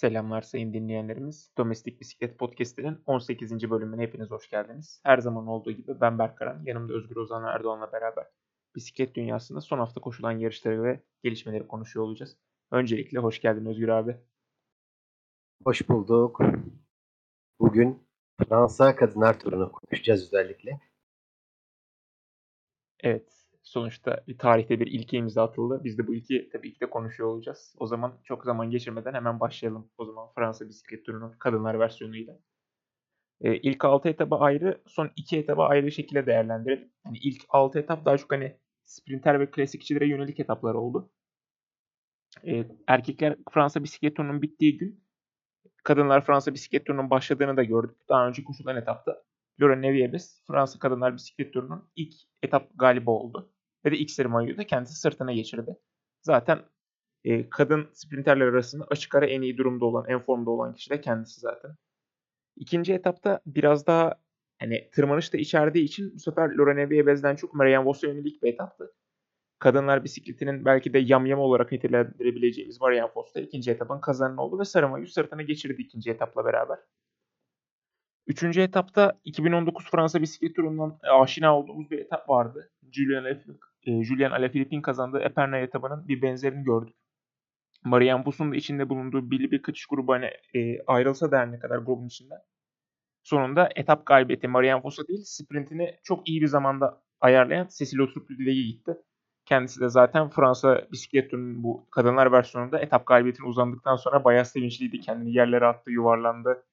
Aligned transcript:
Selamlar 0.00 0.42
sayın 0.42 0.72
dinleyenlerimiz. 0.72 1.52
Domestik 1.58 2.00
Bisiklet 2.00 2.38
Podcast'inin 2.38 3.02
18. 3.06 3.70
bölümüne 3.70 4.02
hepiniz 4.02 4.30
hoş 4.30 4.50
geldiniz. 4.50 5.00
Her 5.04 5.18
zaman 5.18 5.46
olduğu 5.46 5.72
gibi 5.72 6.00
ben 6.00 6.18
Berkaran, 6.18 6.62
yanımda 6.64 6.92
Özgür 6.92 7.16
Ozan 7.16 7.44
Erdoğan'la 7.44 7.92
beraber 7.92 8.26
bisiklet 8.76 9.14
dünyasında 9.14 9.60
son 9.60 9.78
hafta 9.78 10.00
koşulan 10.00 10.32
yarışları 10.32 10.82
ve 10.82 11.00
gelişmeleri 11.22 11.66
konuşuyor 11.68 12.06
olacağız. 12.06 12.36
Öncelikle 12.70 13.18
hoş 13.18 13.40
geldin 13.40 13.66
Özgür 13.66 13.88
abi. 13.88 14.16
Hoş 15.64 15.88
bulduk. 15.88 16.40
Bugün 17.60 18.08
Fransa 18.38 18.96
Kadınlar 18.96 19.40
Turu'nu 19.40 19.72
konuşacağız 19.72 20.22
özellikle. 20.22 20.80
Evet, 23.00 23.39
sonuçta 23.70 24.24
tarihte 24.38 24.80
bir 24.80 24.86
ilke 24.86 25.16
imza 25.16 25.42
atıldı. 25.42 25.80
Biz 25.84 25.98
de 25.98 26.06
bu 26.06 26.14
ilki 26.14 26.48
tabii 26.52 26.72
ki 26.72 26.80
de 26.80 26.90
konuşuyor 26.90 27.28
olacağız. 27.28 27.74
O 27.78 27.86
zaman 27.86 28.18
çok 28.24 28.44
zaman 28.44 28.70
geçirmeden 28.70 29.14
hemen 29.14 29.40
başlayalım. 29.40 29.90
O 29.98 30.04
zaman 30.04 30.28
Fransa 30.34 30.68
bisiklet 30.68 31.06
turunun 31.06 31.32
kadınlar 31.38 31.78
versiyonuyla. 31.78 32.38
Ee, 33.40 33.56
ilk 33.56 33.84
6 33.84 34.08
etaba 34.08 34.40
ayrı, 34.40 34.82
son 34.86 35.10
2 35.16 35.38
etaba 35.38 35.68
ayrı 35.68 35.92
şekilde 35.92 36.26
değerlendirelim. 36.26 36.92
Yani 37.04 37.18
ilk 37.18 37.42
6 37.48 37.78
etap 37.78 38.04
daha 38.04 38.18
çok 38.18 38.32
hani 38.32 38.56
sprinter 38.84 39.40
ve 39.40 39.50
klasikçilere 39.50 40.08
yönelik 40.08 40.40
etaplar 40.40 40.74
oldu. 40.74 41.10
Ee, 42.46 42.64
erkekler 42.86 43.36
Fransa 43.50 43.82
bisiklet 43.82 44.16
turunun 44.16 44.42
bittiği 44.42 44.78
gün 44.78 45.04
kadınlar 45.84 46.24
Fransa 46.24 46.54
bisiklet 46.54 46.86
turunun 46.86 47.10
başladığını 47.10 47.56
da 47.56 47.64
gördük. 47.64 47.96
Daha 48.08 48.28
önce 48.28 48.44
koşulan 48.44 48.76
etapta 48.76 49.22
Laurent 49.60 49.82
Neviebes 49.82 50.42
Fransa 50.46 50.78
kadınlar 50.78 51.14
bisiklet 51.14 51.52
turunun 51.52 51.90
ilk 51.96 52.14
etap 52.42 52.70
galibi 52.74 53.10
oldu. 53.10 53.52
Ve 53.84 53.90
de 53.92 53.98
ilk 53.98 54.28
mayoyu 54.28 54.58
da 54.58 54.66
kendisi 54.66 54.94
sırtına 54.94 55.32
geçirdi. 55.32 55.76
Zaten 56.22 56.58
e, 57.24 57.50
kadın 57.50 57.88
sprinterler 57.92 58.46
arasında 58.46 58.86
açık 58.90 59.14
ara 59.14 59.26
en 59.26 59.42
iyi 59.42 59.56
durumda 59.56 59.84
olan, 59.84 60.04
en 60.08 60.20
formda 60.20 60.50
olan 60.50 60.74
kişi 60.74 60.90
de 60.90 61.00
kendisi 61.00 61.40
zaten. 61.40 61.76
İkinci 62.56 62.92
etapta 62.92 63.40
biraz 63.46 63.86
daha 63.86 64.14
hani 64.60 64.90
tırmanış 64.90 65.32
da 65.32 65.38
içerdiği 65.38 65.84
için 65.84 66.14
bu 66.14 66.18
sefer 66.18 66.50
Laurent 66.50 66.78
Neviebes'den 66.78 67.36
çok 67.36 67.54
Marianne 67.54 67.86
Vos'a 67.86 68.06
yönelik 68.06 68.42
bir 68.42 68.52
etaptı. 68.52 68.92
Kadınlar 69.58 70.04
bisikletinin 70.04 70.64
belki 70.64 70.92
de 70.92 70.98
yamyam 70.98 71.40
olarak 71.40 71.72
nitelendirebileceğimiz 71.72 72.80
Marianne 72.80 73.10
Vos 73.16 73.34
da 73.34 73.40
ikinci 73.40 73.70
etapın 73.70 74.00
kazananı 74.00 74.42
oldu 74.42 74.58
ve 74.58 74.64
Saramayu 74.64 75.06
sırtına 75.06 75.42
geçirdi 75.42 75.82
ikinci 75.82 76.10
etapla 76.10 76.44
beraber. 76.44 76.78
Üçüncü 78.26 78.60
etapta 78.60 79.20
2019 79.24 79.90
Fransa 79.90 80.22
bisiklet 80.22 80.56
turundan 80.56 80.98
aşina 81.02 81.58
olduğumuz 81.58 81.90
bir 81.90 81.98
etap 81.98 82.28
vardı. 82.28 82.70
Julian, 82.92 83.24
Alaphilippe, 83.24 83.66
e, 83.86 84.04
Julian 84.04 84.30
Alaphilippe'in 84.30 84.82
kazandığı 84.82 85.20
Epernay 85.20 85.62
etabının 85.62 86.08
bir 86.08 86.22
benzerini 86.22 86.64
gördük. 86.64 86.96
Marian 87.84 88.24
Bus'un 88.26 88.52
da 88.52 88.56
içinde 88.56 88.88
bulunduğu 88.88 89.30
belli 89.30 89.50
bir 89.50 89.62
kaçış 89.62 89.86
grubu 89.86 90.12
hani 90.12 90.30
e, 90.54 90.82
ayrılsa 90.86 91.30
da 91.30 91.42
ne 91.42 91.58
kadar 91.58 91.78
grubun 91.78 92.06
içinde. 92.06 92.34
Sonunda 93.22 93.68
etap 93.76 94.06
galibiyeti 94.06 94.48
Marian 94.48 94.82
Bus'a 94.82 95.08
değil 95.08 95.22
sprintini 95.24 95.98
çok 96.02 96.28
iyi 96.28 96.40
bir 96.42 96.46
zamanda 96.46 97.02
ayarlayan 97.20 97.68
Cecil 97.78 97.98
Oturplu'ya 97.98 98.54
gitti. 98.54 98.96
Kendisi 99.44 99.80
de 99.80 99.88
zaten 99.88 100.30
Fransa 100.30 100.86
bisiklet 100.92 101.30
turunun 101.30 101.62
bu 101.62 101.88
kadınlar 101.90 102.32
versiyonunda 102.32 102.80
etap 102.80 103.06
galibiyetine 103.06 103.46
uzandıktan 103.46 103.96
sonra 103.96 104.24
bayağı 104.24 104.44
sevinçliydi. 104.44 105.00
Kendini 105.00 105.32
yerlere 105.32 105.66
attı, 105.66 105.90
yuvarlandı 105.90 106.64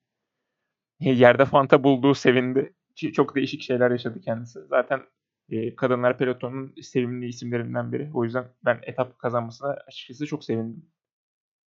yerde 1.00 1.46
Fanta 1.46 1.84
bulduğu 1.84 2.14
sevindi. 2.14 2.74
Çok 3.14 3.36
değişik 3.36 3.62
şeyler 3.62 3.92
yaşadı 3.92 4.22
kendisi. 4.22 4.60
Zaten 4.70 5.02
e, 5.50 5.76
kadınlar 5.76 6.18
pelotonun 6.18 6.76
sevimli 6.82 7.28
isimlerinden 7.28 7.92
biri. 7.94 8.12
O 8.14 8.24
yüzden 8.24 8.46
ben 8.66 8.80
etap 8.84 9.20
kazanmasına 9.20 9.70
açıkçası 9.88 10.26
çok 10.26 10.44
sevindim. 10.44 10.86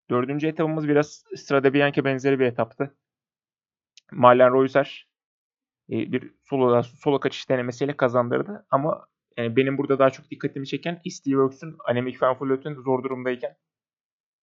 Dördüncü 0.10 0.48
etapımız 0.48 0.88
biraz 0.88 1.24
Strade 1.36 1.74
Bianca 1.74 2.06
benzeri 2.06 2.40
bir 2.40 2.46
etaptı. 2.46 2.96
Marlen 4.12 4.54
Reuser 4.54 5.10
e, 5.90 6.12
bir 6.12 6.34
solo, 6.50 6.84
solo 6.84 7.20
kaçış 7.20 7.50
denemesiyle 7.50 7.98
kazandırdı. 7.98 8.66
Ama 8.72 9.08
yani 9.38 9.56
benim 9.56 9.78
burada 9.78 10.00
daha 10.00 10.10
çok 10.10 10.32
dikkatimi 10.32 10.68
çeken 10.68 11.02
Steve 11.10 11.34
Works'un 11.34 11.78
Anemic 11.86 12.18
Van 12.22 12.38
Vleut'un 12.42 12.74
zor 12.74 13.04
durumdayken 13.04 13.58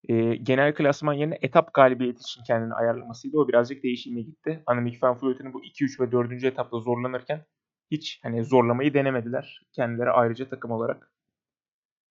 e, 0.09 0.35
genel 0.35 0.75
klasman 0.75 1.13
yerine 1.13 1.37
etap 1.41 1.73
galibiyeti 1.73 2.21
için 2.21 2.43
kendini 2.43 2.73
ayarlamasıydı. 2.73 3.37
O 3.37 3.47
birazcık 3.47 3.83
değişime 3.83 4.21
gitti. 4.21 4.63
Annemiek 4.65 5.03
van 5.03 5.17
Vleuten'in 5.21 5.53
bu 5.53 5.63
2, 5.63 5.85
3 5.85 5.99
ve 5.99 6.11
4. 6.11 6.43
etapta 6.43 6.79
zorlanırken 6.79 7.45
hiç 7.91 8.19
hani 8.23 8.43
zorlamayı 8.43 8.93
denemediler 8.93 9.61
kendileri 9.71 10.11
ayrıca 10.11 10.49
takım 10.49 10.71
olarak. 10.71 11.11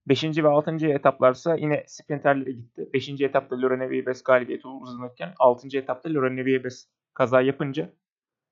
5. 0.08 0.24
ve 0.24 0.48
6. 0.48 0.86
etaplarsa 0.86 1.56
yine 1.56 1.84
sprinterlere 1.86 2.52
gitti. 2.52 2.90
5. 2.94 3.20
etapta 3.20 3.62
Lorena 3.62 3.90
Viebes 3.90 4.22
galibiyeti 4.22 4.68
uzanırken 4.68 5.34
6. 5.38 5.78
etapta 5.78 6.14
Lorena 6.14 6.44
Viebes 6.44 6.88
kaza 7.14 7.40
yapınca 7.40 7.92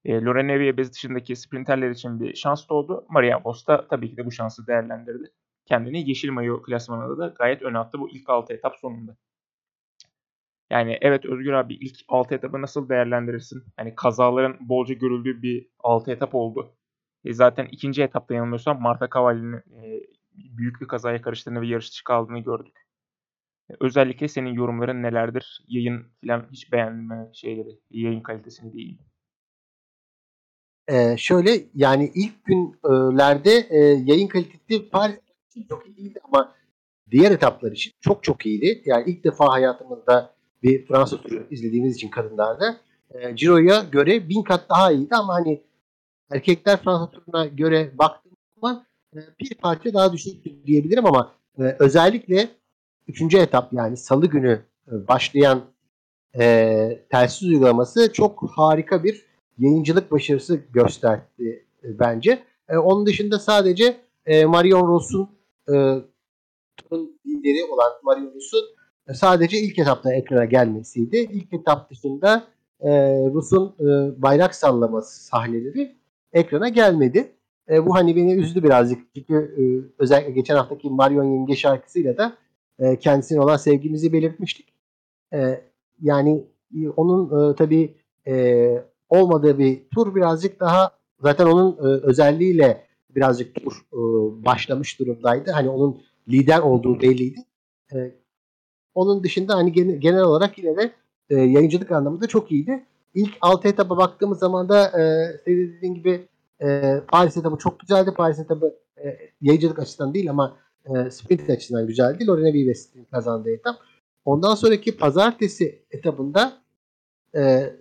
e, 0.04 0.20
Lorena 0.20 0.58
Viebes 0.58 0.92
dışındaki 0.92 1.36
sprinterler 1.36 1.90
için 1.90 2.20
bir 2.20 2.34
şans 2.34 2.68
doğdu. 2.68 3.06
Maria 3.08 3.44
Vos 3.44 3.66
da 3.66 3.88
tabii 3.88 4.10
ki 4.10 4.16
de 4.16 4.26
bu 4.26 4.30
şansı 4.32 4.66
değerlendirdi. 4.66 5.32
Kendini 5.66 6.08
yeşil 6.08 6.30
mayo 6.30 6.62
klasmanında 6.62 7.18
da 7.18 7.34
gayet 7.38 7.62
öne 7.62 7.78
attı 7.78 7.98
bu 7.98 8.10
ilk 8.10 8.30
6 8.30 8.52
etap 8.52 8.76
sonunda. 8.76 9.16
Yani 10.70 10.98
evet 11.00 11.24
Özgür 11.24 11.52
abi 11.52 11.74
ilk 11.74 11.96
6 12.08 12.34
etapı 12.34 12.62
nasıl 12.62 12.88
değerlendirirsin? 12.88 13.64
Hani 13.76 13.94
kazaların 13.94 14.56
bolca 14.60 14.94
görüldüğü 14.94 15.42
bir 15.42 15.68
6 15.78 16.10
etap 16.10 16.34
oldu. 16.34 16.76
E 17.24 17.32
zaten 17.32 17.68
ikinci 17.72 18.02
etapta 18.02 18.34
yanılmıyorsam 18.34 18.82
Marta 18.82 19.08
Cavalli'nin 19.14 19.56
e, 19.56 20.02
büyük 20.34 20.80
bir 20.80 20.86
kazaya 20.86 21.22
karıştığını 21.22 21.60
ve 21.60 21.66
yarış 21.66 21.90
dışı 21.90 22.04
kaldığını 22.04 22.38
gördük. 22.38 22.76
E, 23.70 23.74
özellikle 23.80 24.28
senin 24.28 24.52
yorumların 24.52 25.02
nelerdir? 25.02 25.64
Yayın 25.68 26.06
falan 26.20 26.46
hiç 26.52 26.72
beğenme 26.72 27.30
şeyleri, 27.32 27.78
yayın 27.90 28.20
kalitesini 28.20 28.72
değil. 28.72 28.98
Ee, 30.88 31.16
şöyle 31.18 31.64
yani 31.74 32.12
ilk 32.14 32.44
günlerde 32.44 33.66
e, 33.70 33.78
yayın 33.78 34.28
kalitesi 34.28 34.90
Paris 34.90 35.18
çok 35.68 35.98
iyiydi 35.98 36.18
ama 36.24 36.54
diğer 37.10 37.30
etaplar 37.30 37.72
için 37.72 37.92
çok 38.00 38.24
çok 38.24 38.46
iyiydi. 38.46 38.82
Yani 38.84 39.04
ilk 39.06 39.24
defa 39.24 39.52
hayatımızda 39.52 40.34
bir 40.62 40.86
Fransa 40.86 41.16
turu 41.16 41.46
izlediğimiz 41.50 41.96
için 41.96 42.08
kadınlarda 42.08 42.76
e, 43.10 43.36
Ciro'ya 43.36 43.80
göre 43.92 44.28
bin 44.28 44.42
kat 44.42 44.70
daha 44.70 44.92
iyiydi 44.92 45.14
ama 45.14 45.34
hani 45.34 45.62
erkekler 46.34 46.82
Fransa 46.82 47.10
turuna 47.10 47.46
göre 47.46 47.98
baktığım 47.98 48.32
zaman 48.56 48.84
e, 49.16 49.18
bir 49.40 49.54
parça 49.54 49.94
daha 49.94 50.12
düşük 50.12 50.66
diyebilirim 50.66 51.06
ama 51.06 51.32
e, 51.58 51.62
özellikle 51.78 52.48
üçüncü 53.08 53.38
etap 53.38 53.72
yani 53.72 53.96
salı 53.96 54.26
günü 54.26 54.62
e, 54.92 55.08
başlayan 55.08 55.62
e, 56.38 57.04
telsiz 57.10 57.48
uygulaması 57.48 58.12
çok 58.12 58.50
harika 58.56 59.04
bir 59.04 59.26
yayıncılık 59.58 60.10
başarısı 60.12 60.60
gösterdi 60.72 61.66
e, 61.84 61.98
bence. 61.98 62.42
E, 62.68 62.76
onun 62.76 63.06
dışında 63.06 63.38
sadece 63.38 63.96
e, 64.26 64.44
Marion 64.44 64.88
Ross'un 64.88 65.28
e, 65.68 65.72
turun 66.76 67.20
lideri 67.26 67.64
olan 67.64 67.92
Marion 68.02 68.34
Ross'un 68.34 68.64
sadece 69.14 69.58
ilk 69.58 69.78
etapta 69.78 70.14
ekrana 70.14 70.44
gelmesiydi. 70.44 71.16
İlk 71.16 71.52
etap 71.52 71.90
dışında 71.90 72.44
e, 72.80 72.90
Rus'un 73.34 73.74
e, 73.80 74.22
bayrak 74.22 74.54
sallaması 74.54 75.24
sahneleri 75.24 75.96
ekrana 76.34 76.68
gelmedi. 76.68 77.32
E, 77.70 77.86
bu 77.86 77.94
hani 77.94 78.16
beni 78.16 78.34
üzdü 78.34 78.62
birazcık. 78.62 79.14
Çünkü 79.14 79.34
e, 79.34 79.62
özellikle 80.02 80.32
geçen 80.32 80.56
haftaki 80.56 80.90
Marion 80.90 81.24
Yenge 81.24 81.56
şarkısıyla 81.56 82.16
da 82.18 82.36
e, 82.78 82.98
kendisine 82.98 83.40
olan 83.40 83.56
sevgimizi 83.56 84.12
belirtmiştik. 84.12 84.74
E, 85.34 85.60
yani 86.00 86.44
e, 86.74 86.88
onun 86.88 87.50
e, 87.52 87.56
tabii 87.56 87.94
e, 88.26 88.84
olmadığı 89.08 89.58
bir 89.58 89.82
tur 89.94 90.14
birazcık 90.14 90.60
daha 90.60 90.90
zaten 91.20 91.46
onun 91.46 91.72
e, 91.72 92.00
özelliğiyle 92.02 92.86
birazcık 93.10 93.54
tur 93.54 93.72
e, 93.92 93.98
başlamış 94.44 95.00
durumdaydı. 95.00 95.50
Hani 95.50 95.68
onun 95.68 96.00
lider 96.28 96.58
olduğu 96.58 97.00
belliydi. 97.00 97.40
E, 97.94 98.14
onun 98.94 99.24
dışında 99.24 99.54
hani 99.56 99.72
genel, 99.72 99.96
genel 99.96 100.22
olarak 100.22 100.58
yine 100.58 100.76
de 100.76 100.90
e, 101.30 101.34
yayıncılık 101.34 101.92
anlamında 101.92 102.26
çok 102.26 102.52
iyiydi. 102.52 102.86
İlk 103.14 103.34
6 103.40 103.68
etapa 103.68 103.96
baktığımız 103.96 104.38
zaman 104.38 104.68
da 104.68 105.00
e, 105.00 105.02
dediğin 105.46 105.94
gibi 105.94 106.28
e, 106.62 107.00
Paris 107.08 107.36
etabı 107.36 107.56
çok 107.56 107.80
güzeldi. 107.80 108.10
Paris 108.16 108.38
etabı 108.38 108.74
e, 109.04 109.18
yayıncılık 109.40 109.78
açısından 109.78 110.14
değil 110.14 110.30
ama 110.30 110.56
e, 110.84 111.10
sprint 111.10 111.50
açısından 111.50 111.86
güzeldi. 111.86 112.26
Lorena 112.26 112.52
Vives'in 112.52 113.04
kazandığı 113.04 113.50
etap. 113.50 113.76
Ondan 114.24 114.54
sonraki 114.54 114.96
pazartesi 114.96 115.84
etabında 115.90 116.62
e, 117.36 117.72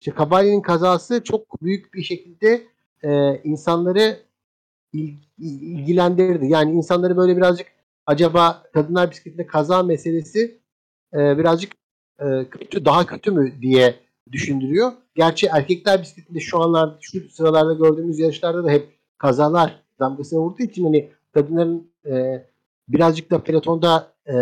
işte 0.00 0.10
Kabali'nin 0.10 0.60
kazası 0.60 1.24
çok 1.24 1.62
büyük 1.62 1.94
bir 1.94 2.02
şekilde 2.02 2.62
e, 3.02 3.40
insanları 3.44 4.18
ilgilendirdi. 5.38 6.46
Yani 6.46 6.72
insanları 6.72 7.16
böyle 7.16 7.36
birazcık 7.36 7.66
acaba 8.06 8.62
kadınlar 8.72 9.10
bisikletinde 9.10 9.46
kaza 9.46 9.82
meselesi 9.82 10.60
e, 11.14 11.38
birazcık 11.38 11.72
e, 12.20 12.24
kötü 12.50 12.84
daha 12.84 13.06
kötü 13.06 13.30
mü 13.30 13.52
diye 13.62 13.94
düşündürüyor. 14.32 14.92
Gerçi 15.14 15.46
erkekler 15.46 16.02
bisikletinde 16.02 16.40
şu 16.40 16.60
anlar 16.60 16.98
şu 17.00 17.28
sıralarda 17.30 17.74
gördüğümüz 17.74 18.18
yarışlarda 18.18 18.64
da 18.64 18.70
hep 18.70 18.88
kazalar 19.18 19.82
damgasını 20.00 20.40
vurduğu 20.40 20.62
için 20.62 20.84
hani 20.84 21.10
kadınların 21.34 21.90
e, 22.06 22.46
birazcık 22.88 23.30
da 23.30 23.42
pelotonda 23.42 24.12
e, 24.28 24.34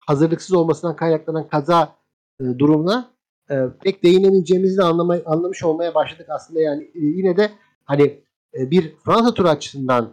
hazırlıksız 0.00 0.52
olmasından 0.52 0.96
kaynaklanan 0.96 1.48
kaza 1.48 1.96
e, 2.40 2.44
durumuna 2.58 3.10
e, 3.50 3.54
pek 3.84 4.04
değinemeyeceğimizi 4.04 4.78
de 4.78 4.82
anlama, 4.82 5.18
anlamış 5.26 5.64
olmaya 5.64 5.94
başladık 5.94 6.26
aslında 6.30 6.60
yani 6.60 6.82
e, 6.82 7.00
yine 7.00 7.36
de 7.36 7.50
hani 7.84 8.20
e, 8.54 8.70
bir 8.70 8.96
Fransa 9.04 9.34
turu 9.34 9.48
açısından 9.48 10.10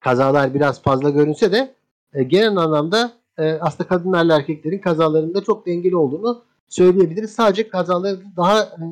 kazalar 0.00 0.54
biraz 0.54 0.82
fazla 0.82 1.10
görünse 1.10 1.52
de 1.52 1.74
e, 2.14 2.22
genel 2.22 2.56
anlamda 2.56 3.12
e, 3.38 3.52
aslında 3.52 3.88
kadınlarla 3.88 4.36
erkeklerin 4.36 4.78
kazalarında 4.78 5.44
çok 5.44 5.66
dengeli 5.66 5.96
olduğunu 5.96 6.44
söyleyebiliriz. 6.68 7.32
Sadece 7.32 7.68
kazalarda 7.68 8.20
daha 8.36 8.62
e, 8.62 8.82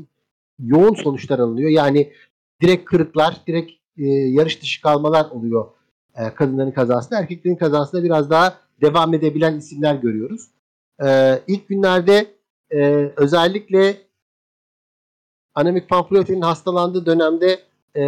yoğun 0.58 0.94
sonuçlar 0.94 1.38
alınıyor. 1.38 1.70
Yani 1.70 2.12
direkt 2.62 2.84
kırıklar, 2.84 3.40
direkt 3.46 3.72
e, 3.98 4.06
yarış 4.06 4.62
dışı 4.62 4.82
kalmalar 4.82 5.30
oluyor 5.30 5.66
e, 6.16 6.34
kadınların 6.34 6.70
kazasında. 6.70 7.18
Erkeklerin 7.20 7.56
kazasında 7.56 8.04
biraz 8.04 8.30
daha 8.30 8.58
devam 8.80 9.14
edebilen 9.14 9.58
isimler 9.58 9.94
görüyoruz. 9.94 10.48
E, 11.04 11.38
ilk 11.46 11.68
günlerde 11.68 12.26
e, 12.70 13.12
özellikle 13.16 14.06
Annemiek 15.54 15.92
van 15.92 16.06
Vleuten'in 16.10 16.40
hastalandığı 16.40 17.06
dönemde 17.06 17.60
e, 17.96 18.02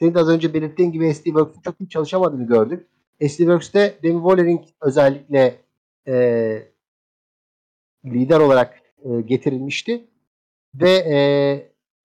senin 0.00 0.14
de 0.14 0.18
az 0.18 0.28
önce 0.28 0.54
belirttiğin 0.54 0.92
gibi 0.92 1.14
SD 1.14 1.24
Works'un 1.24 1.60
çok 1.60 1.80
iyi 1.80 1.88
çalışamadığını 1.88 2.46
gördük. 2.46 2.86
SD 3.20 3.36
Works'te 3.36 3.98
Demi 4.02 4.14
Wollering 4.14 4.64
özellikle 4.80 5.60
e, 6.08 6.14
lider 8.04 8.40
olarak 8.40 8.79
e, 9.04 9.20
getirilmişti. 9.20 10.04
Ve 10.74 10.90
e, 10.90 11.16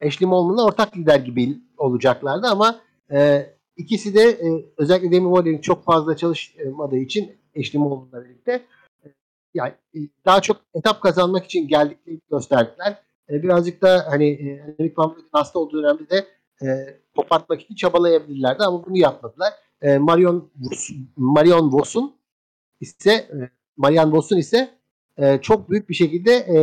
Ashley 0.07 0.29
Molman'la 0.29 0.65
ortak 0.65 0.97
lider 0.97 1.19
gibi 1.19 1.57
olacaklardı 1.77 2.47
ama 2.47 2.79
e, 3.11 3.49
ikisi 3.77 4.15
de 4.15 4.21
e, 4.21 4.65
özellikle 4.77 5.11
Demi 5.11 5.25
Wollering 5.25 5.63
çok 5.63 5.83
fazla 5.83 6.17
çalışmadığı 6.17 6.97
için 6.97 7.37
Ashley 7.59 7.83
Molman'la 7.83 8.25
birlikte 8.25 8.51
e, 9.03 9.07
yani 9.53 9.73
e, 9.95 9.99
daha 10.25 10.41
çok 10.41 10.57
etap 10.73 11.01
kazanmak 11.01 11.45
için 11.45 11.67
geldiklerini 11.67 12.21
gösterdiler. 12.31 13.03
E, 13.29 13.43
birazcık 13.43 13.81
da 13.81 14.05
hani 14.09 14.29
e, 14.29 14.61
Annemiek 14.61 14.99
van 14.99 15.17
hasta 15.31 15.59
olduğu 15.59 15.83
dönemde 15.83 16.09
de 16.09 16.25
e, 16.61 16.99
kopartmak 17.15 17.61
için 17.61 17.75
çabalayabilirlerdi 17.75 18.63
ama 18.63 18.85
bunu 18.85 18.97
yapmadılar. 18.97 19.53
E, 19.81 19.97
Marion 19.97 20.51
Marion 21.15 21.71
Vos'un 21.71 22.15
ise 22.79 23.11
e, 23.11 23.49
Marian 23.77 24.13
Vos'un 24.13 24.37
ise 24.37 24.69
e, 25.17 25.41
çok 25.41 25.69
büyük 25.69 25.89
bir 25.89 25.93
şekilde 25.93 26.31
e, 26.31 26.57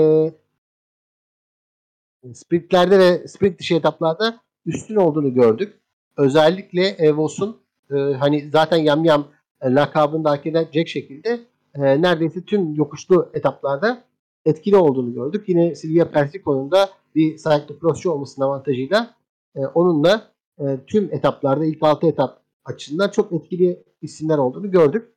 sprintlerde 2.34 2.98
ve 2.98 3.28
sprint 3.28 3.58
dışı 3.58 3.74
etaplarda 3.74 4.40
üstün 4.66 4.96
olduğunu 4.96 5.34
gördük. 5.34 5.80
Özellikle 6.16 6.86
e, 6.86 7.12
Vos'un 7.16 7.60
e, 7.90 7.94
hani 7.94 8.50
zaten 8.50 8.76
yam 8.76 9.04
yam 9.04 9.28
e, 9.60 9.74
lakabını 9.74 10.24
da 10.24 10.30
hak 10.30 10.46
edecek 10.46 10.88
şekilde 10.88 11.40
e, 11.74 12.02
neredeyse 12.02 12.44
tüm 12.44 12.74
yokuşlu 12.74 13.30
etaplarda 13.34 14.04
etkili 14.44 14.76
olduğunu 14.76 15.14
gördük. 15.14 15.48
Yine 15.48 15.74
Silvia 15.74 16.10
Persico'nun 16.10 16.70
da 16.70 16.90
bir 17.14 17.36
cyclocrossçu 17.36 18.10
olmasının 18.10 18.46
avantajıyla 18.46 19.14
e, 19.56 19.60
onunla 19.60 20.30
e, 20.58 20.64
tüm 20.86 21.04
etaplarda 21.12 21.64
ilk 21.64 21.82
6 21.82 22.06
etap 22.06 22.42
açısından 22.64 23.08
çok 23.08 23.32
etkili 23.32 23.82
isimler 24.02 24.38
olduğunu 24.38 24.70
gördük. 24.70 25.08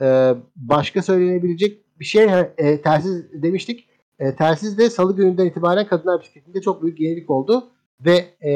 E, 0.00 0.34
başka 0.56 1.02
söylenebilecek 1.02 1.85
bir 2.00 2.04
şey 2.04 2.24
e, 2.58 2.82
telsiz 2.82 3.42
demiştik. 3.42 3.88
E, 4.18 4.36
telsiz 4.36 4.78
de 4.78 4.90
salı 4.90 5.16
gününden 5.16 5.46
itibaren 5.46 5.86
kadınlar 5.86 6.20
bisikletinde 6.20 6.60
çok 6.60 6.82
büyük 6.82 7.00
yenilik 7.00 7.30
oldu 7.30 7.72
ve 8.00 8.16
e, 8.48 8.50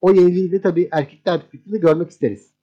o 0.00 0.12
yeniliği 0.12 0.52
de 0.52 0.60
tabii 0.60 0.88
erkekler 0.92 1.40
bisikletinde 1.40 1.78
görmek 1.78 2.10
isteriz. 2.10 2.56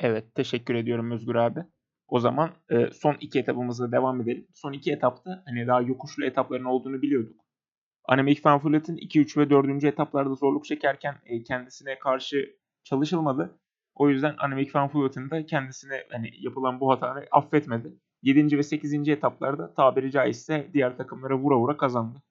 Evet 0.00 0.34
teşekkür 0.34 0.74
ediyorum 0.74 1.10
Özgür 1.10 1.34
abi. 1.34 1.60
O 2.08 2.20
zaman 2.20 2.50
e, 2.70 2.90
son 2.92 3.16
iki 3.20 3.38
etapımızla 3.38 3.92
devam 3.92 4.20
edelim. 4.20 4.46
Son 4.54 4.72
iki 4.72 4.92
etapta 4.92 5.42
hani 5.46 5.66
daha 5.66 5.82
yokuşlu 5.82 6.24
etapların 6.24 6.64
olduğunu 6.64 7.02
biliyorduk. 7.02 7.46
Annemiek 8.04 8.46
van 8.46 8.60
Vleuten 8.64 8.96
2, 8.96 9.20
3 9.20 9.36
ve 9.36 9.50
4. 9.50 9.84
etaplarda 9.84 10.34
zorluk 10.34 10.64
çekerken 10.64 11.14
e, 11.24 11.42
kendisine 11.42 11.98
karşı 11.98 12.56
çalışılmadı. 12.84 13.58
O 13.96 14.08
yüzden 14.10 14.34
Annemiek 14.38 14.74
van 14.74 14.90
Vleuten 14.94 15.30
da 15.30 15.46
kendisine 15.46 16.04
hani 16.12 16.30
yapılan 16.38 16.80
bu 16.80 16.90
hatayı 16.90 17.26
affetmedi. 17.32 17.92
7. 18.22 18.58
ve 18.58 18.62
8. 18.62 19.08
etaplarda 19.08 19.74
tabiri 19.74 20.10
caizse 20.10 20.70
diğer 20.72 20.96
takımlara 20.96 21.38
vura 21.38 21.58
vura 21.58 21.76
kazandı. 21.76 22.22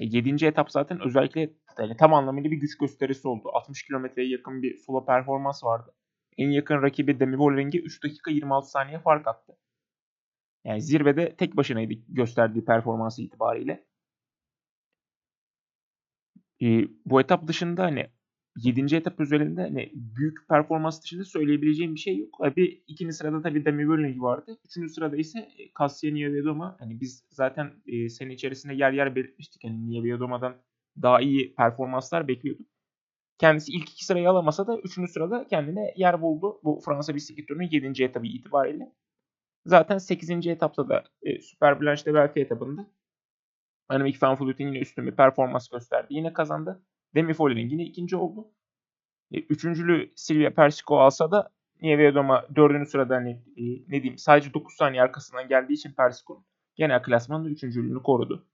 E, 0.00 0.04
7. 0.04 0.46
etap 0.46 0.70
zaten 0.70 1.00
özellikle 1.00 1.50
yani 1.78 1.96
tam 1.96 2.14
anlamıyla 2.14 2.50
bir 2.50 2.56
güç 2.56 2.78
gösterisi 2.78 3.28
oldu. 3.28 3.48
60 3.52 3.82
kilometreye 3.82 4.28
yakın 4.28 4.62
bir 4.62 4.78
solo 4.78 5.04
performans 5.06 5.64
vardı. 5.64 5.94
En 6.38 6.50
yakın 6.50 6.82
rakibi 6.82 7.20
Demi 7.20 7.32
Wollering'e 7.32 7.78
3 7.78 8.04
dakika 8.04 8.30
26 8.30 8.70
saniye 8.70 8.98
fark 8.98 9.28
attı. 9.28 9.56
Yani 10.64 10.82
zirvede 10.82 11.36
tek 11.36 11.56
başınaydı 11.56 11.94
gösterdiği 12.08 12.64
performansı 12.64 13.22
itibariyle. 13.22 13.84
Ee, 16.62 16.88
bu 17.06 17.20
etap 17.20 17.46
dışında 17.46 17.82
hani 17.84 18.06
7. 18.64 18.96
etap 18.96 19.20
üzerinde 19.20 19.60
hani 19.62 19.92
büyük 19.94 20.48
performans 20.48 21.02
dışında 21.02 21.24
söyleyebileceğim 21.24 21.94
bir 21.94 22.00
şey 22.00 22.18
yok. 22.18 22.56
Bir 22.56 22.82
ikinci 22.86 23.12
sırada 23.12 23.42
tabii 23.42 23.64
Demi 23.64 23.82
Wolling 23.82 24.22
vardı. 24.22 24.58
Üçüncü 24.64 24.88
sırada 24.88 25.16
ise 25.16 25.48
Cassian 25.78 26.14
Nievedoma. 26.14 26.76
Hani 26.78 27.00
biz 27.00 27.24
zaten 27.30 27.72
e, 27.86 28.08
sene 28.08 28.34
içerisinde 28.34 28.74
yer 28.74 28.92
yer 28.92 29.14
belirtmiştik. 29.14 29.64
Hani 29.64 29.90
Nievedoma'dan 29.90 30.56
daha 31.02 31.20
iyi 31.20 31.54
performanslar 31.54 32.28
bekliyorduk. 32.28 32.66
Kendisi 33.38 33.72
ilk 33.72 33.90
iki 33.90 34.04
sırayı 34.04 34.30
alamasa 34.30 34.66
da 34.66 34.78
üçüncü 34.78 35.12
sırada 35.12 35.46
kendine 35.46 35.94
yer 35.96 36.22
buldu. 36.22 36.60
Bu 36.64 36.80
Fransa 36.84 37.14
bisiklet 37.14 37.48
turunun 37.48 37.68
7. 37.70 38.02
etabı 38.02 38.26
itibariyle. 38.26 38.92
Zaten 39.66 39.98
8. 39.98 40.46
etapta 40.46 40.88
da 40.88 41.04
e, 41.22 41.40
Super 41.40 41.80
Blanche 41.80 42.04
de 42.04 42.14
Belfi 42.14 42.40
etabında 42.40 42.90
Annemiek 43.88 44.22
van 44.22 44.40
Vleuten 44.40 44.66
yine 44.66 44.78
üstün 44.78 45.06
bir 45.06 45.16
performans 45.16 45.68
gösterdi. 45.68 46.06
Yine 46.10 46.32
kazandı. 46.32 46.82
Demi 47.14 47.34
Follering 47.34 47.72
yine 47.72 47.84
ikinci 47.84 48.16
oldu. 48.16 48.48
E, 49.32 49.38
üçüncülü 49.40 50.12
Silvia 50.16 50.50
Persico 50.50 50.98
alsa 50.98 51.30
da 51.30 51.50
Nievedoma 51.82 52.46
dördüncü 52.56 52.90
sırada 52.90 53.16
hani 53.16 53.30
e, 53.30 53.62
ne 53.62 54.02
diyeyim 54.02 54.18
sadece 54.18 54.54
9 54.54 54.74
saniye 54.74 55.02
arkasından 55.02 55.48
geldiği 55.48 55.72
için 55.72 55.92
Persico 55.92 56.44
genel 56.76 57.02
klasmanda 57.02 57.48
üçüncülüğünü 57.48 58.02
korudu. 58.02 58.46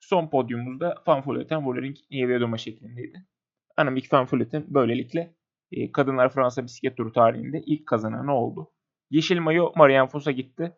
Son 0.00 0.28
podyumumuzda 0.30 1.02
Van 1.06 1.22
Vleuten, 1.26 1.66
Vollering, 1.66 1.96
Nievedoma 2.10 2.58
şeklindeydi. 2.58 3.26
Annemiek 3.76 4.12
van 4.12 4.28
böylelikle 4.52 5.34
e, 5.72 5.92
Kadınlar 5.92 6.32
Fransa 6.32 6.64
Bisiklet 6.64 6.96
Turu 6.96 7.12
tarihinde 7.12 7.62
ilk 7.66 7.86
kazananı 7.86 8.34
oldu. 8.34 8.70
Yeşil 9.10 9.38
mayo 9.38 9.72
Marianne 9.76 10.08
Foss'a 10.08 10.30
gitti. 10.30 10.76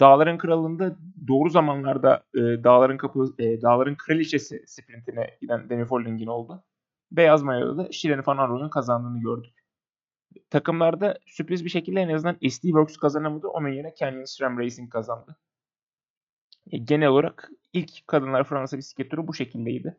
Dağların 0.00 0.38
Kralı'nda 0.38 0.96
doğru 1.28 1.50
zamanlarda 1.50 2.24
e, 2.34 2.40
Dağların 2.40 2.96
Kapı, 2.96 3.34
e, 3.38 3.62
Dağların 3.62 3.94
Kraliçesi 3.94 4.64
sprintine 4.66 5.38
giden 5.40 5.70
Demi 5.70 5.84
Folling'in 5.84 6.26
oldu. 6.26 6.64
Beyaz 7.12 7.42
mayoda 7.42 7.78
da 7.78 7.92
Shiren 7.92 8.22
Van 8.26 8.38
Aron'un 8.38 8.68
kazandığını 8.68 9.20
gördük. 9.20 9.54
Takımlarda 10.50 11.18
sürpriz 11.26 11.64
bir 11.64 11.70
şekilde 11.70 12.00
en 12.00 12.08
azından 12.08 12.34
SD 12.34 12.62
Works 12.62 12.96
kazanamadı. 12.96 13.48
Onun 13.48 13.68
yerine 13.68 13.94
Canyon 13.98 14.24
SRAM 14.24 14.58
Racing 14.58 14.92
kazandı. 14.92 15.36
E, 16.70 16.78
genel 16.78 17.08
olarak 17.08 17.50
ilk 17.72 18.06
kadınlar 18.06 18.44
Fransa 18.44 18.78
bisiklet 18.78 19.10
turu 19.10 19.28
bu 19.28 19.34
şekildeydi. 19.34 19.96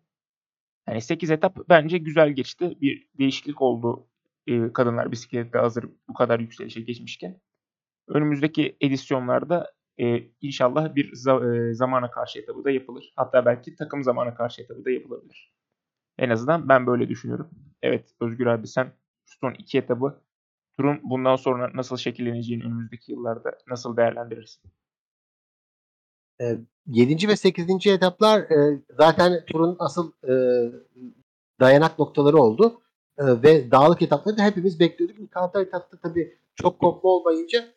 Yani 0.87 1.01
8 1.01 1.31
etap 1.31 1.57
bence 1.69 1.97
güzel 1.97 2.29
geçti. 2.29 2.77
Bir 2.81 3.07
değişiklik 3.19 3.61
oldu 3.61 4.07
e, 4.47 4.73
kadınlar 4.73 5.11
bisiklette 5.11 5.59
hazır 5.59 5.85
bu 6.07 6.13
kadar 6.13 6.39
yükselişe 6.39 6.81
geçmişken. 6.81 7.41
Önümüzdeki 8.07 8.77
edisyonlarda 8.81 9.71
e, 9.99 10.23
inşallah 10.41 10.95
bir 10.95 11.11
za- 11.13 11.69
e, 11.69 11.73
zamana 11.73 12.11
karşı 12.11 12.39
etabı 12.39 12.63
da 12.63 12.71
yapılır. 12.71 13.13
Hatta 13.15 13.45
belki 13.45 13.75
takım 13.75 14.03
zamana 14.03 14.35
karşı 14.35 14.61
etabı 14.61 14.85
da 14.85 14.91
yapılabilir. 14.91 15.53
En 16.17 16.29
azından 16.29 16.69
ben 16.69 16.87
böyle 16.87 17.09
düşünüyorum. 17.09 17.49
Evet 17.81 18.15
Özgür 18.21 18.45
abi 18.45 18.67
sen 18.67 18.93
son 19.25 19.53
iki 19.53 19.77
etabı 19.77 20.21
turun 20.77 20.99
bundan 21.03 21.35
sonra 21.35 21.71
nasıl 21.73 21.97
şekilleneceğini 21.97 22.63
önümüzdeki 22.63 23.11
yıllarda 23.11 23.57
nasıl 23.67 23.97
değerlendirirsin? 23.97 24.71
7. 26.87 27.27
ve 27.27 27.35
8. 27.35 27.87
etaplar 27.87 28.39
e, 28.41 28.81
zaten 28.89 29.45
turun 29.45 29.75
asıl 29.79 30.11
e, 30.23 30.33
dayanak 31.59 31.99
noktaları 31.99 32.37
oldu. 32.37 32.81
E, 33.17 33.23
ve 33.43 33.71
dağlık 33.71 34.01
etapları 34.01 34.37
da 34.37 34.43
hepimiz 34.43 34.79
bekliyorduk. 34.79 35.19
İlk 35.19 35.31
etapta 35.67 35.97
tabii 36.03 36.37
çok 36.55 36.79
kopma 36.79 37.09
olmayınca 37.09 37.67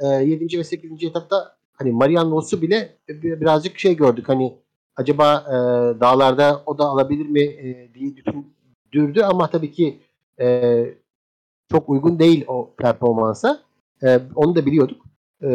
e, 0.00 0.06
7. 0.06 0.58
ve 0.58 0.64
8. 0.64 1.04
etapta 1.04 1.59
hani 1.80 1.92
Marian 1.92 2.32
Vos'u 2.32 2.62
bile 2.62 2.96
birazcık 3.08 3.78
şey 3.78 3.96
gördük. 3.96 4.28
Hani 4.28 4.58
acaba 4.96 5.44
e, 5.48 5.54
dağlarda 6.00 6.62
o 6.66 6.78
da 6.78 6.84
alabilir 6.84 7.26
mi 7.26 7.42
e, 7.42 7.94
diye 7.94 8.16
düşündürdü 8.16 9.22
ama 9.22 9.50
tabii 9.50 9.72
ki 9.72 9.98
e, 10.40 10.84
çok 11.70 11.88
uygun 11.88 12.18
değil 12.18 12.44
o 12.48 12.74
performansa. 12.78 13.60
E, 14.02 14.20
onu 14.34 14.54
da 14.56 14.66
biliyorduk. 14.66 15.06
E, 15.42 15.48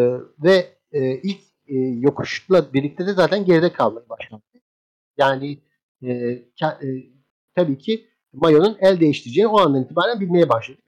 ve 0.44 0.66
e, 0.92 1.16
ilk 1.16 1.40
e, 1.68 1.76
yokuşla 1.78 2.74
birlikte 2.74 3.08
de 3.08 3.14
zaten 3.14 3.46
geride 3.46 3.74
kalmaya 3.74 4.10
başladı. 4.10 4.42
Yani 5.18 5.58
e, 6.04 6.12
e, 6.12 6.44
tabii 7.56 7.78
ki 7.78 8.06
Mayo'nun 8.34 8.78
el 8.80 9.00
değiştireceğini 9.00 9.50
o 9.50 9.60
andan 9.60 9.84
itibaren 9.84 10.20
bilmeye 10.20 10.50
başladık. 10.50 10.84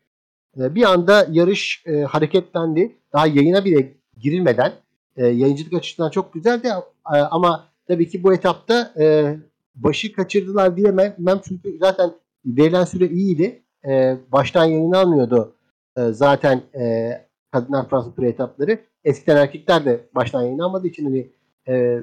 E, 0.60 0.76
bir 0.76 0.84
anda 0.84 1.28
yarış 1.32 1.84
e, 1.86 2.02
hareketlendi. 2.02 2.96
Daha 3.14 3.28
yayına 3.28 3.66
bile 3.66 3.94
girilmeden 4.18 4.74
e, 5.18 5.28
yayıncılık 5.28 5.74
açısından 5.74 6.10
çok 6.10 6.34
güzeldi 6.34 6.68
e, 7.16 7.18
ama 7.18 7.66
tabii 7.88 8.10
ki 8.10 8.24
bu 8.24 8.34
etapta 8.34 8.94
e, 9.00 9.36
başı 9.76 10.14
kaçırdılar 10.14 10.78
diyemem 10.78 11.42
çünkü 11.48 11.78
zaten 11.80 12.12
verilen 12.46 12.84
süre 12.84 13.08
iyiydi. 13.08 13.64
E, 13.88 14.18
baştan 14.32 14.66
yayınlanmıyordu 14.66 15.56
e, 15.98 16.02
zaten 16.02 16.62
e, 16.80 17.12
kadınlar 17.52 17.90
Fransa 17.90 18.16
turu 18.16 18.26
etapları. 18.26 18.80
Eskiden 19.04 19.36
erkekler 19.36 19.86
de 19.86 20.10
baştan 20.16 20.42
yayınlanmadığı 20.42 20.88
için 20.88 21.06
hani 21.06 21.32
e, 21.68 22.00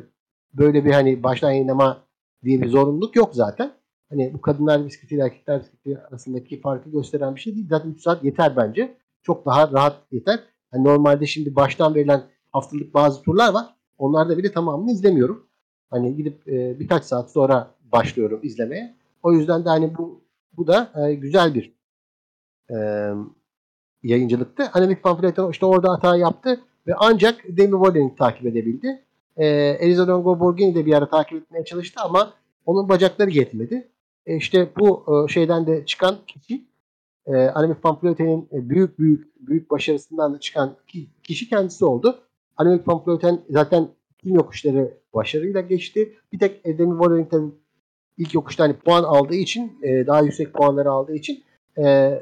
böyle 0.54 0.84
bir 0.84 0.92
hani 0.92 1.22
baştan 1.22 1.50
yayınlama 1.50 2.04
diye 2.44 2.62
bir 2.62 2.68
zorunluluk 2.68 3.16
yok 3.16 3.34
zaten. 3.34 3.72
Hani 4.10 4.34
bu 4.34 4.40
kadınlar 4.40 4.86
bisikleti 4.86 5.18
erkekler 5.18 5.60
bisikleti 5.60 5.98
arasındaki 5.98 6.60
farkı 6.60 6.90
gösteren 6.90 7.34
bir 7.34 7.40
şey 7.40 7.54
değil. 7.54 7.66
Zaten 7.70 7.90
3 7.90 8.02
saat 8.02 8.24
yeter 8.24 8.56
bence. 8.56 8.96
Çok 9.22 9.46
daha 9.46 9.72
rahat 9.72 9.96
yeter. 10.12 10.40
Yani 10.74 10.84
normalde 10.84 11.26
şimdi 11.26 11.56
baştan 11.56 11.94
verilen 11.94 12.22
haftalık 12.54 12.94
bazı 12.94 13.22
turlar 13.22 13.54
var. 13.54 13.74
Onlarda 13.98 14.38
bile 14.38 14.52
tamamını 14.52 14.90
izlemiyorum. 14.92 15.46
Hani 15.90 16.16
gidip 16.16 16.48
e, 16.48 16.80
birkaç 16.80 17.04
saat 17.04 17.30
sonra 17.30 17.74
başlıyorum 17.92 18.40
izlemeye. 18.42 18.94
O 19.22 19.32
yüzden 19.32 19.64
de 19.64 19.68
hani 19.68 19.98
bu 19.98 20.20
bu 20.56 20.66
da 20.66 20.92
e, 20.96 21.14
güzel 21.14 21.54
bir 21.54 21.74
e, 22.70 22.76
yayıncılıktı. 24.02 24.70
Animik 24.72 25.02
Pamphleton 25.02 25.50
işte 25.50 25.66
orada 25.66 25.92
hata 25.92 26.16
yaptı 26.16 26.60
ve 26.86 26.92
ancak 26.98 27.44
Demi 27.48 27.72
Wallen'i 27.72 28.16
takip 28.16 28.46
edebildi. 28.46 29.02
E, 29.36 29.46
Eliza 29.80 30.08
Longo 30.08 30.40
Borghini 30.40 30.74
de 30.74 30.86
bir 30.86 30.94
ara 30.94 31.08
takip 31.08 31.42
etmeye 31.42 31.64
çalıştı 31.64 32.00
ama 32.04 32.32
onun 32.66 32.88
bacakları 32.88 33.30
yetmedi. 33.30 33.88
E, 34.26 34.36
işte 34.36 34.68
bu 34.78 35.04
e, 35.08 35.32
şeyden 35.32 35.66
de 35.66 35.86
çıkan 35.86 36.16
kişi 36.26 36.64
e, 37.26 37.36
Animik 37.36 37.82
Pamphleton'in 37.82 38.48
büyük 38.52 38.98
büyük 38.98 39.48
büyük 39.48 39.70
başarısından 39.70 40.34
da 40.34 40.40
çıkan 40.40 40.76
kişi 41.22 41.48
kendisi 41.48 41.84
oldu. 41.84 42.23
Animik 42.56 42.86
Pamphleton 42.86 43.44
zaten 43.50 43.88
tüm 44.18 44.34
yokuşları 44.34 44.98
başarıyla 45.14 45.60
geçti. 45.60 46.18
Bir 46.32 46.38
tek 46.38 46.64
Demi 46.64 46.90
Wallen'in 46.90 47.54
ilk 48.16 48.34
yokuşta 48.34 48.64
hani 48.64 48.76
puan 48.76 49.02
aldığı 49.02 49.34
için 49.34 49.78
e, 49.82 50.06
daha 50.06 50.20
yüksek 50.20 50.54
puanları 50.54 50.90
aldığı 50.90 51.14
için 51.14 51.44
e, 51.78 52.18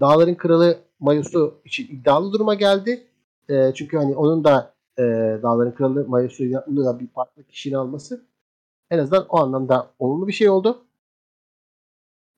Dağların 0.00 0.34
Kralı 0.34 0.78
mayosu 1.00 1.60
için 1.64 1.84
iddialı 1.84 2.32
duruma 2.32 2.54
geldi. 2.54 3.06
E, 3.48 3.74
çünkü 3.74 3.96
hani 3.96 4.16
onun 4.16 4.44
da 4.44 4.74
e, 4.98 5.02
Dağların 5.42 5.72
Kralı 5.72 6.08
mayosuyla 6.08 6.64
da 6.66 7.00
bir 7.00 7.08
farklı 7.08 7.44
kişinin 7.44 7.74
alması 7.74 8.26
en 8.90 8.98
azından 8.98 9.26
o 9.28 9.38
anlamda 9.38 9.90
olumlu 9.98 10.28
bir 10.28 10.32
şey 10.32 10.50
oldu. 10.50 10.84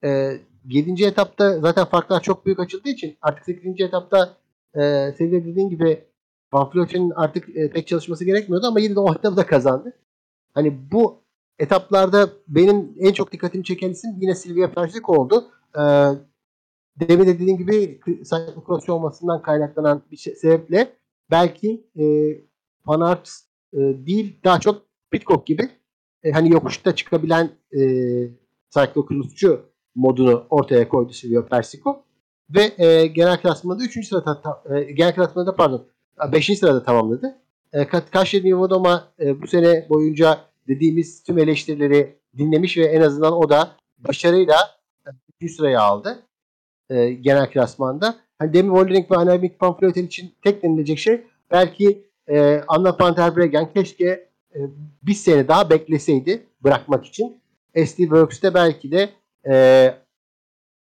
E, 0.04 0.40
7. 0.68 1.04
etapta 1.04 1.60
zaten 1.60 1.84
farklar 1.84 2.22
çok 2.22 2.46
büyük 2.46 2.60
açıldığı 2.60 2.88
için 2.88 3.16
artık 3.22 3.44
8. 3.44 3.80
etapta 3.80 4.36
e, 4.74 4.80
senin 5.18 5.32
de 5.32 5.44
dediğin 5.44 5.68
gibi 5.68 6.04
Van 6.52 6.70
Vleuten'in 6.74 7.10
artık 7.10 7.56
e, 7.56 7.70
pek 7.70 7.86
çalışması 7.86 8.24
gerekmiyordu 8.24 8.66
ama 8.66 8.80
yine 8.80 8.94
de 8.94 9.00
o 9.00 9.14
etabı 9.14 9.36
da 9.36 9.46
kazandı. 9.46 9.92
Hani 10.54 10.90
bu 10.92 11.22
etaplarda 11.58 12.30
benim 12.48 12.92
en 12.98 13.12
çok 13.12 13.32
dikkatimi 13.32 13.64
çeken 13.64 13.90
isim 13.90 14.10
yine 14.20 14.34
Silvia 14.34 14.70
Persik 14.70 15.08
oldu. 15.08 15.44
E, 15.76 15.82
demin 17.00 17.26
de 17.26 17.34
dediğim 17.34 17.58
gibi 17.58 18.00
cyclocross 18.06 18.88
olmasından 18.88 19.42
kaynaklanan 19.42 20.02
bir 20.10 20.16
şey, 20.16 20.34
sebeple 20.34 20.92
belki 21.30 21.86
e, 21.98 22.04
Van 22.86 23.00
Aert 23.00 23.30
e, 23.72 23.78
değil 23.78 24.40
daha 24.44 24.60
çok 24.60 24.82
Pitcock 25.10 25.46
gibi 25.46 25.68
e, 26.22 26.30
hani 26.30 26.52
yokuşta 26.52 26.94
çıkabilen 26.94 27.50
e, 27.72 27.80
cyclocrossçu 28.70 29.60
modunu 29.94 30.46
ortaya 30.50 30.88
koydu 30.88 31.12
Silvio 31.12 31.46
Persico 31.46 32.02
ve 32.50 32.84
e, 32.84 33.06
genel 33.06 33.40
klasmanda 33.40 33.84
3. 33.84 34.08
sırada 34.08 34.62
e, 34.70 34.92
genel 34.92 35.14
klasmanda 35.14 35.56
pardon 35.56 35.86
5. 36.32 36.58
sırada 36.58 36.82
tamamladı. 36.82 37.36
E, 37.72 37.86
Kaşir 37.86 38.44
Nivodoma 38.44 39.08
e, 39.20 39.42
bu 39.42 39.46
sene 39.46 39.86
boyunca 39.88 40.38
dediğimiz 40.68 41.22
tüm 41.22 41.38
eleştirileri 41.38 42.16
dinlemiş 42.38 42.76
ve 42.76 42.84
en 42.84 43.00
azından 43.00 43.32
o 43.32 43.48
da 43.50 43.76
başarıyla 43.98 44.56
3. 45.40 45.52
sıraya 45.56 45.80
aldı 45.80 46.22
e, 46.90 47.12
genel 47.12 47.50
klasmanda. 47.50 48.16
Hani 48.38 48.54
Demi 48.54 48.72
Vollering 48.72 49.10
ve 49.10 49.16
Annemiek 49.16 49.62
van 49.62 49.92
için 49.94 50.34
tek 50.42 50.62
denilecek 50.62 50.98
şey 50.98 51.22
belki 51.50 52.04
e, 52.28 52.62
Anna 52.68 52.96
van 53.00 53.16
der 53.16 53.36
Breggen 53.36 53.72
keşke 53.72 54.28
e, 54.54 54.58
bir 55.02 55.14
sene 55.14 55.48
daha 55.48 55.70
bekleseydi 55.70 56.46
bırakmak 56.64 57.04
için. 57.04 57.40
SD 57.76 57.96
Works'te 57.96 58.54
belki 58.54 58.90
de 58.90 59.10
e, 59.50 59.94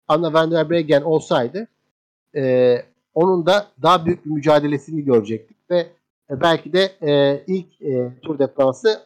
Anna 0.08 0.34
van 0.34 0.52
der 0.52 0.70
Breggen 0.70 1.02
olsaydı 1.02 1.68
e, 2.36 2.76
onun 3.18 3.46
da 3.46 3.68
daha 3.82 4.06
büyük 4.06 4.26
bir 4.26 4.32
mücadelesini 4.32 5.04
görecektik 5.04 5.58
ve 5.72 5.78
e, 6.30 6.42
belki 6.42 6.74
de 6.74 6.92
e, 7.02 7.44
ilk 7.48 7.82
e, 7.82 8.12
Tour 8.22 8.40
de 8.40 8.48
France'ı 8.48 9.00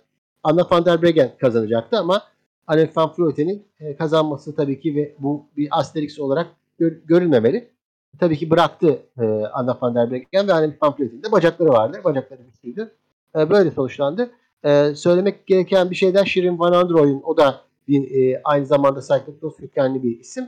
Anna 0.43 0.67
van 0.71 0.85
der 0.85 1.01
Breggen 1.01 1.31
kazanacaktı 1.39 1.97
ama 1.97 2.23
Annemiek 2.67 2.97
van 2.97 3.13
Vleuten'in 3.17 3.63
e, 3.79 3.95
kazanması 3.95 4.55
tabii 4.55 4.79
ki 4.79 4.95
ve 4.95 5.15
bu 5.19 5.45
bir 5.57 5.67
Asterix 5.71 6.19
olarak 6.19 6.47
gör, 6.79 6.91
görülmemeli. 7.05 7.69
Tabii 8.19 8.37
ki 8.37 8.49
bıraktı 8.49 8.99
e, 9.21 9.25
Anna 9.53 9.77
van 9.81 9.95
der 9.95 10.11
Breggen 10.11 10.47
ve 10.47 10.53
Annemiek 10.53 10.83
van 10.83 10.95
Vleuten'de 10.99 11.31
bacakları 11.31 11.69
vardı. 11.69 12.01
Bacakları 12.03 12.41
güçlüydü. 12.41 12.91
E, 13.35 13.49
böyle 13.49 13.71
sonuçlandı. 13.71 14.29
E, 14.63 14.95
söylemek 14.95 15.47
gereken 15.47 15.91
bir 15.91 15.95
şeyden 15.95 16.23
Shirin 16.23 16.59
Van 16.59 16.73
Androoy'un 16.73 17.21
o 17.23 17.37
da 17.37 17.61
bir 17.87 18.11
e, 18.11 18.41
aynı 18.43 18.65
zamanda 18.65 19.01
cyclocross 19.01 19.57
kökenli 19.57 20.03
bir 20.03 20.19
isim. 20.19 20.47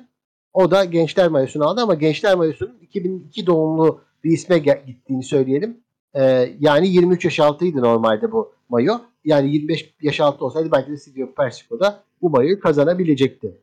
O 0.54 0.72
da 0.72 0.86
gençler 0.86 1.28
mayosunu 1.28 1.68
aldı 1.68 1.82
ama 1.82 1.94
gençler 1.94 2.36
mayosunun 2.36 2.78
2002 2.82 3.48
doğumlu 3.48 4.02
bir 4.24 4.32
isme 4.32 4.58
gittiğini 4.58 5.24
söyleyelim. 5.24 5.78
E, 6.14 6.22
yani 6.60 6.88
23 6.88 7.26
yaş 7.26 7.40
altıydı 7.40 7.82
normalde 7.82 8.32
bu 8.32 8.54
mayo. 8.70 8.94
Yani 9.26 9.54
25 9.54 9.94
yaş 10.02 10.20
altı 10.20 10.46
olsaydı 10.46 10.72
belki 10.72 10.92
de 10.92 10.98
Silvio 10.98 11.34
Persico 11.34 11.80
da 11.80 12.04
bu 12.22 12.30
mayoyu 12.30 12.60
kazanabilecekti. 12.60 13.58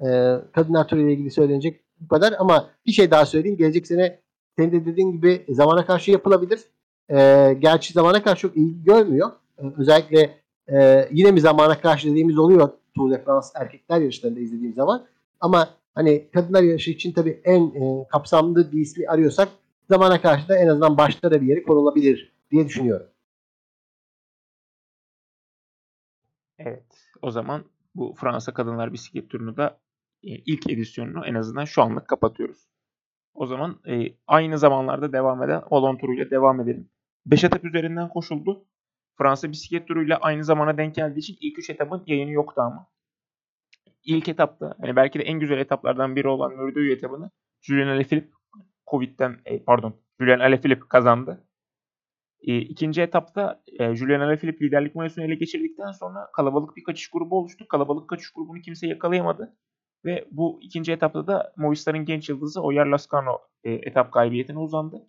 E, 0.00 0.06
kadınlar 0.52 0.90
ile 0.92 1.12
ilgili 1.12 1.30
söylenecek 1.30 1.80
bu 2.00 2.08
kadar 2.08 2.34
ama 2.38 2.70
bir 2.86 2.92
şey 2.92 3.10
daha 3.10 3.26
söyleyeyim. 3.26 3.58
Gelecek 3.58 3.86
sene 3.86 4.18
senin 4.58 4.72
de 4.72 4.86
dediğin 4.86 5.12
gibi 5.12 5.44
zamana 5.48 5.86
karşı 5.86 6.10
yapılabilir. 6.10 6.60
E, 7.10 7.16
gerçi 7.58 7.92
zamana 7.92 8.22
karşı 8.22 8.42
çok 8.42 8.56
ilgi 8.56 8.84
görmüyor. 8.84 9.30
E, 9.58 9.62
özellikle 9.78 10.30
e, 10.72 11.08
yine 11.12 11.30
mi 11.30 11.40
zamana 11.40 11.80
karşı 11.80 12.10
dediğimiz 12.10 12.38
oluyor 12.38 12.68
Tour 12.96 13.10
de 13.10 13.24
France 13.24 13.46
erkekler 13.54 14.00
yarışlarında 14.00 14.40
izlediğim 14.40 14.74
zaman. 14.74 15.06
Ama 15.40 15.68
hani 15.94 16.30
kadınlar 16.30 16.62
yarışı 16.62 16.90
için 16.90 17.12
tabii 17.12 17.40
en 17.44 17.62
e, 17.74 18.08
kapsamlı 18.08 18.72
bir 18.72 18.80
ismi 18.80 19.08
arıyorsak 19.08 19.48
zamana 19.88 20.20
karşı 20.20 20.48
da 20.48 20.58
en 20.58 20.68
azından 20.68 20.96
başlara 20.98 21.40
bir 21.40 21.46
yeri 21.46 21.62
konulabilir 21.62 22.32
diye 22.50 22.66
düşünüyorum. 22.66 23.06
Evet. 26.58 26.84
O 27.22 27.30
zaman 27.30 27.64
bu 27.94 28.14
Fransa 28.20 28.54
Kadınlar 28.54 28.92
Bisiklet 28.92 29.30
Turu'nu 29.30 29.56
da 29.56 29.80
e, 30.22 30.28
ilk 30.28 30.70
edisyonunu 30.70 31.26
en 31.26 31.34
azından 31.34 31.64
şu 31.64 31.82
anlık 31.82 32.08
kapatıyoruz. 32.08 32.68
O 33.34 33.46
zaman 33.46 33.80
e, 33.86 34.14
aynı 34.26 34.58
zamanlarda 34.58 35.12
devam 35.12 35.42
eden 35.42 35.62
Olon 35.70 35.96
turuyla 35.96 36.30
devam 36.30 36.60
edelim. 36.60 36.88
5 37.26 37.44
etap 37.44 37.64
üzerinden 37.64 38.08
koşuldu. 38.08 38.64
Fransa 39.18 39.50
bisiklet 39.50 39.88
turuyla 39.88 40.16
aynı 40.16 40.44
zamana 40.44 40.78
denk 40.78 40.94
geldiği 40.94 41.18
için 41.18 41.38
ilk 41.40 41.58
3 41.58 41.70
etapın 41.70 42.02
yayını 42.06 42.30
yoktu 42.30 42.60
ama. 42.62 42.86
İlk 44.04 44.28
etapta 44.28 44.74
hani 44.80 44.96
belki 44.96 45.18
de 45.18 45.22
en 45.22 45.40
güzel 45.40 45.58
etaplardan 45.58 46.16
biri 46.16 46.28
olan 46.28 46.52
Mürdoğu 46.52 46.92
etabını 46.92 47.30
Julian 47.60 47.88
Alaphilippe 47.88 48.30
Covid'den 48.90 49.40
e, 49.44 49.64
pardon 49.64 50.00
Julian 50.20 50.40
Alaphilippe 50.40 50.88
kazandı. 50.88 51.46
E, 52.40 52.58
ikinci 52.58 53.02
etapta 53.02 53.62
e, 53.78 53.94
Julian 53.96 54.20
Alaphilippe 54.20 54.64
liderlik 54.64 54.94
mayosunu 54.94 55.24
ele 55.24 55.34
geçirdikten 55.34 55.90
sonra 55.90 56.30
kalabalık 56.36 56.76
bir 56.76 56.84
kaçış 56.84 57.10
grubu 57.10 57.38
oluştu. 57.38 57.68
Kalabalık 57.68 58.08
kaçış 58.08 58.30
grubunu 58.30 58.60
kimse 58.60 58.86
yakalayamadı. 58.86 59.56
Ve 60.04 60.28
bu 60.30 60.58
ikinci 60.62 60.92
etapta 60.92 61.26
da 61.26 61.52
Movistar'ın 61.56 62.04
genç 62.04 62.28
yıldızı 62.28 62.62
Oyer 62.62 62.86
Lascano 62.86 63.38
e, 63.64 63.72
etap 63.72 64.12
galibiyetine 64.12 64.58
uzandı. 64.58 65.08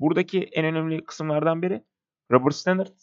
Buradaki 0.00 0.42
en 0.42 0.64
önemli 0.64 1.04
kısımlardan 1.04 1.62
biri 1.62 1.84
Robert 2.32 2.54
Stannard 2.54 2.96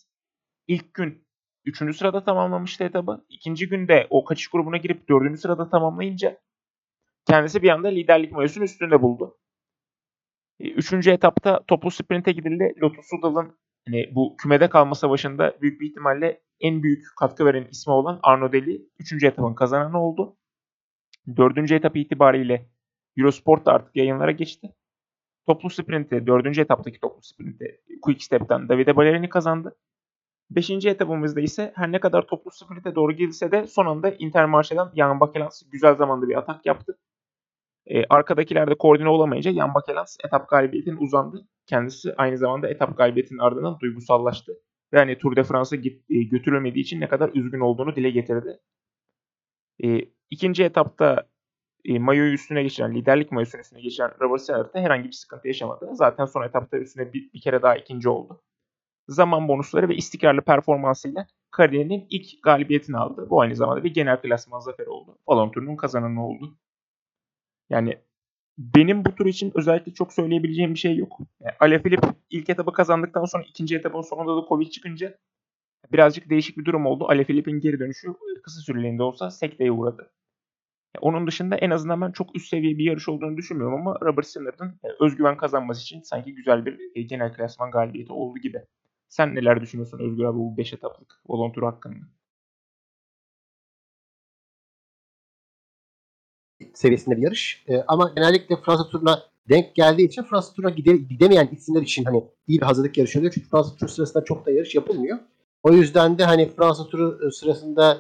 ilk 0.68 0.94
gün 0.94 1.23
3. 1.66 1.96
sırada 1.96 2.24
tamamlamıştı 2.24 2.84
etabı. 2.84 3.26
İkinci 3.30 3.70
günde 3.70 4.08
o 4.10 4.24
kaçış 4.24 4.48
grubuna 4.48 4.78
girip 4.78 5.10
4. 5.10 5.40
sırada 5.40 5.70
tamamlayınca 5.70 6.38
kendisi 7.28 7.62
bir 7.62 7.70
anda 7.70 7.88
liderlik 7.88 8.32
mayosunun 8.32 8.66
üstünde 8.66 9.02
buldu. 9.02 9.38
E, 10.60 10.70
üçüncü 10.70 11.12
etapta 11.12 11.64
toplu 11.68 11.92
sprinte 11.92 12.32
gidildi. 12.32 12.74
Lotus 12.82 13.06
Sudal'ın 13.10 13.58
hani 13.88 14.12
bu 14.16 14.36
kümede 14.38 14.70
kalma 14.70 14.96
savaşında 14.96 15.58
büyük 15.62 15.82
bir 15.82 15.90
ihtimalle 15.90 16.42
en 16.60 16.84
büyük 16.84 17.06
katkı 17.20 17.46
veren 17.46 17.68
ismi 17.72 17.94
olan 17.94 18.20
Arno 18.24 18.52
Deli 18.52 18.90
3. 19.00 19.24
etapın 19.24 19.54
kazananı 19.54 20.04
oldu. 20.04 20.38
Dördüncü 21.38 21.76
etap 21.76 21.96
itibariyle 21.96 22.70
Eurosport 23.18 23.66
da 23.66 23.74
artık 23.74 23.96
yayınlara 23.96 24.32
geçti. 24.32 24.76
Toplu 25.48 25.70
sprintte, 25.70 26.28
dördüncü 26.28 26.62
etaptaki 26.62 27.00
toplu 27.00 27.22
sprintte 27.22 27.66
Quick 28.02 28.24
Step'ten 28.24 28.70
Davide 28.70 28.96
Ballerini 28.96 29.30
kazandı. 29.30 29.78
Beşinci 30.56 30.90
etapımızda 30.90 31.42
ise 31.42 31.72
her 31.76 31.92
ne 31.92 32.00
kadar 32.00 32.28
toplu 32.28 32.52
sprinte 32.52 32.96
doğru 32.96 33.12
girse 33.12 33.52
de 33.52 33.68
son 33.68 33.86
anda 33.86 34.10
Intermarché'den 34.10 34.96
Jan 34.96 35.20
Bakelans 35.20 35.64
güzel 35.72 35.96
zamanda 35.96 36.30
bir 36.30 36.38
atak 36.38 36.66
yaptı. 36.66 36.98
E, 37.86 38.06
arkadakiler 38.10 38.78
koordine 38.78 39.10
olamayınca 39.10 39.54
Jan 39.54 39.74
Bakelans 39.74 40.18
etap 40.26 40.50
galibiyetine 40.50 40.98
uzandı. 41.00 41.48
Kendisi 41.66 42.14
aynı 42.18 42.38
zamanda 42.38 42.70
etap 42.70 42.98
galibiyetinin 42.98 43.40
ardından 43.40 43.80
duygusallaştı. 43.80 44.54
Ve 44.94 44.98
hani 44.98 45.18
Tour 45.18 45.36
de 45.36 45.44
France'a 45.44 45.80
e, 46.10 46.24
götürülmediği 46.24 46.84
için 46.84 47.02
ne 47.02 47.08
kadar 47.08 47.32
üzgün 47.34 47.60
olduğunu 47.60 47.96
dile 47.96 48.10
getirdi. 48.10 48.60
E, 49.84 50.00
ikinci 50.30 50.64
etapta 50.64 51.28
e, 51.86 52.00
mayoyu 52.00 52.34
üstüne 52.34 52.64
geçiren, 52.64 52.96
liderlik 52.96 53.32
mayosunun 53.32 53.62
üstüne 53.62 53.82
geçiren 53.82 54.12
Robert 54.22 54.42
Senner'de 54.42 54.82
herhangi 54.82 55.08
bir 55.08 55.12
sıkıntı 55.12 55.48
yaşamadı. 55.48 55.90
Zaten 55.94 56.26
son 56.26 56.44
etapta 56.44 56.78
üstüne 56.78 57.14
bir, 57.14 57.34
bir 57.34 57.42
kere 57.42 57.62
daha 57.62 57.76
ikinci 57.76 58.10
oldu. 58.10 58.42
Zaman 59.08 59.48
bonusları 59.48 59.90
ve 59.90 59.96
istikrarlı 59.96 60.42
performansıyla 60.42 61.28
kariyerinin 61.52 62.08
ilk 62.10 62.44
galibiyetini 62.44 62.98
aldı. 62.98 63.28
Bu 63.30 63.42
aynı 63.42 63.56
zamanda 63.56 63.84
bir 63.84 63.94
genel 63.94 64.22
klasman 64.22 64.60
zaferi 64.60 64.90
oldu. 64.90 65.18
Balon 65.28 65.52
turunun 65.52 65.76
kazananı 65.76 66.28
oldu. 66.28 66.58
Yani 67.70 67.98
benim 68.58 69.06
bu 69.06 69.16
tur 69.16 69.26
için 69.26 69.52
özellikle 69.56 69.94
çok 69.94 70.14
söyleyebileceğim 70.14 70.74
bir 70.74 70.80
şey 70.80 70.96
yok. 70.98 71.20
Yani 71.42 71.54
Alaphilippe 71.60 72.08
ilk 72.30 72.50
etabı 72.50 72.74
kazandıktan 72.74 73.26
sonra 73.26 73.44
ikinci 73.44 73.76
etabın 73.76 74.02
sonunda 74.02 74.44
da 74.44 74.48
Covid 74.50 74.68
çıkınca 74.68 75.18
birazcık 75.92 76.30
değişik 76.30 76.58
bir 76.58 76.66
durum 76.66 76.86
oldu. 76.86 77.06
Alaphilippe'in 77.10 77.60
geri 77.60 77.80
dönüşü 77.80 78.08
kısa 78.44 78.62
süreliğinde 78.62 79.04
olsa 79.04 79.32
sekteye 79.32 79.72
uğradı. 79.72 80.12
Onun 81.02 81.28
dışında 81.28 81.56
en 81.56 81.70
azından 81.70 82.02
ben 82.02 82.12
çok 82.12 82.36
üst 82.36 82.50
seviye 82.50 82.78
bir 82.78 82.84
yarış 82.84 83.10
olduğunu 83.10 83.38
düşünmüyorum 83.38 83.80
ama 83.80 83.98
Robert 84.02 84.28
Sinner'ın 84.28 84.80
özgüven 85.00 85.38
kazanması 85.38 85.82
için 85.82 86.02
sanki 86.02 86.36
güzel 86.36 86.66
bir 86.66 86.80
e, 86.96 87.02
genel 87.02 87.34
klasman 87.34 87.72
galibiyeti 87.72 88.14
oldu 88.14 88.40
gibi. 88.40 88.64
Sen 89.10 89.36
neler 89.36 89.62
düşünüyorsun 89.62 90.00
Özgür 90.00 90.24
abi 90.24 90.38
bu 90.38 90.58
5 90.58 90.74
etaplık 90.74 91.22
Volon 91.28 91.52
turu 91.52 91.68
hakkında? 91.68 92.06
seviyesinde 96.74 97.18
bir 97.18 97.22
yarış. 97.22 97.64
E, 97.68 97.84
ama 97.88 98.12
genellikle 98.16 98.56
Fransa 98.56 98.88
turuna 98.88 99.24
denk 99.50 99.76
geldiği 99.76 100.08
için 100.08 100.24
Fransa 100.24 100.54
turuna 100.54 100.70
gide, 100.70 100.98
gidemeyen 100.98 101.50
isimler 101.52 101.82
için 101.82 102.04
hani 102.04 102.24
iyi 102.48 102.62
bir 102.62 102.66
hazırlık 102.66 102.98
yarışı 102.98 103.20
oluyor. 103.20 103.34
Çünkü 103.34 103.50
Fransa 103.50 103.76
turu 103.76 103.90
sırasında 103.90 104.24
çok 104.24 104.46
da 104.46 104.52
yarış 104.52 104.76
yapılmıyor. 104.76 105.20
O 105.64 105.72
yüzden 105.72 106.18
de 106.18 106.24
hani 106.24 106.50
Fransa 106.50 106.88
turu 106.88 107.28
e, 107.28 107.32
sırasında 107.32 107.98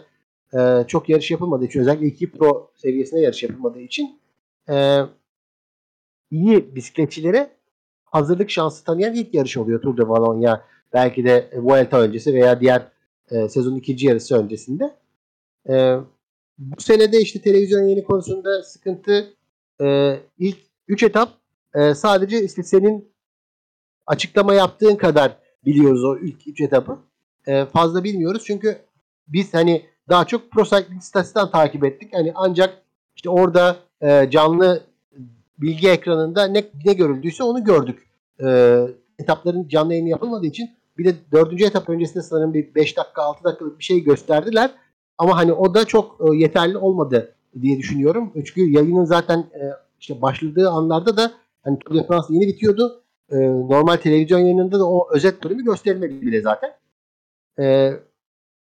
e, 0.53 0.83
çok 0.87 1.09
yarış 1.09 1.31
yapılmadığı 1.31 1.65
için 1.65 1.79
özellikle 1.79 2.07
2 2.07 2.31
pro 2.31 2.71
seviyesinde 2.75 3.21
yarış 3.21 3.43
yapılmadığı 3.43 3.81
için 3.81 4.19
e, 4.69 5.01
iyi 6.31 6.75
bisikletçilere 6.75 7.49
hazırlık 8.05 8.49
şansı 8.49 8.83
tanıyan 8.83 9.13
ilk 9.13 9.33
yarış 9.33 9.57
oluyor 9.57 9.81
Tour 9.81 9.97
de 9.97 10.07
Valonia. 10.07 10.61
Belki 10.93 11.25
de 11.25 11.49
Vuelta 11.55 11.99
öncesi 11.99 12.33
veya 12.33 12.61
diğer 12.61 12.87
e, 13.31 13.49
sezonun 13.49 13.75
ikinci 13.75 14.07
yarısı 14.07 14.37
öncesinde. 14.37 14.95
E, 15.69 15.95
bu 16.57 16.81
senede 16.81 17.21
işte 17.21 17.41
televizyon 17.41 17.81
yayını 17.81 18.03
konusunda 18.03 18.63
sıkıntı 18.63 19.33
e, 19.81 20.19
ilk 20.39 20.57
3 20.87 21.03
etap 21.03 21.29
e, 21.75 21.93
sadece 21.93 22.43
işte 22.43 22.63
senin 22.63 23.13
açıklama 24.07 24.53
yaptığın 24.53 24.95
kadar 24.95 25.37
biliyoruz 25.65 26.03
o 26.03 26.17
ilk 26.17 26.47
3 26.47 26.61
etapı. 26.61 26.99
E, 27.47 27.65
fazla 27.65 28.03
bilmiyoruz 28.03 28.43
çünkü 28.45 28.77
biz 29.27 29.53
hani 29.53 29.85
daha 30.09 30.25
çok 30.25 30.51
Pro 30.51 30.63
Cycling 30.63 31.03
Stats'tan 31.03 31.51
takip 31.51 31.83
ettik. 31.83 32.13
Hani 32.13 32.31
ancak 32.35 32.81
işte 33.15 33.29
orada 33.29 33.75
e, 34.01 34.29
canlı 34.29 34.83
bilgi 35.57 35.89
ekranında 35.89 36.47
ne, 36.47 36.63
ne 36.85 36.93
görüldüyse 36.93 37.43
onu 37.43 37.63
gördük. 37.63 38.07
E, 38.43 38.77
etapların 39.19 39.67
canlı 39.67 39.93
yayını 39.93 40.09
yapılmadığı 40.09 40.45
için 40.45 40.69
bir 40.97 41.05
de 41.05 41.15
dördüncü 41.31 41.65
etap 41.65 41.89
öncesinde 41.89 42.23
sanırım 42.23 42.53
bir 42.53 42.75
5 42.75 42.97
dakika 42.97 43.21
6 43.21 43.43
dakikalık 43.43 43.79
bir 43.79 43.83
şey 43.83 44.03
gösterdiler. 44.03 44.71
Ama 45.17 45.37
hani 45.37 45.53
o 45.53 45.73
da 45.73 45.85
çok 45.85 46.21
e, 46.21 46.37
yeterli 46.37 46.77
olmadı 46.77 47.35
diye 47.61 47.77
düşünüyorum. 47.77 48.31
Çünkü 48.35 48.71
yayının 48.71 49.05
zaten 49.05 49.39
e, 49.39 49.61
işte 49.99 50.21
başladığı 50.21 50.69
anlarda 50.69 51.17
da 51.17 51.31
hani 51.63 51.79
Tour 51.79 51.95
de 51.95 52.07
France 52.07 52.27
yeni 52.29 52.47
bitiyordu. 52.47 53.03
E, 53.29 53.37
normal 53.49 53.97
televizyon 53.97 54.39
yayınında 54.39 54.79
da 54.79 54.89
o 54.89 55.07
özet 55.15 55.43
bölümü 55.43 55.63
gösterilmedi 55.63 56.21
bile 56.21 56.41
zaten. 56.41 56.69
E, 57.59 57.93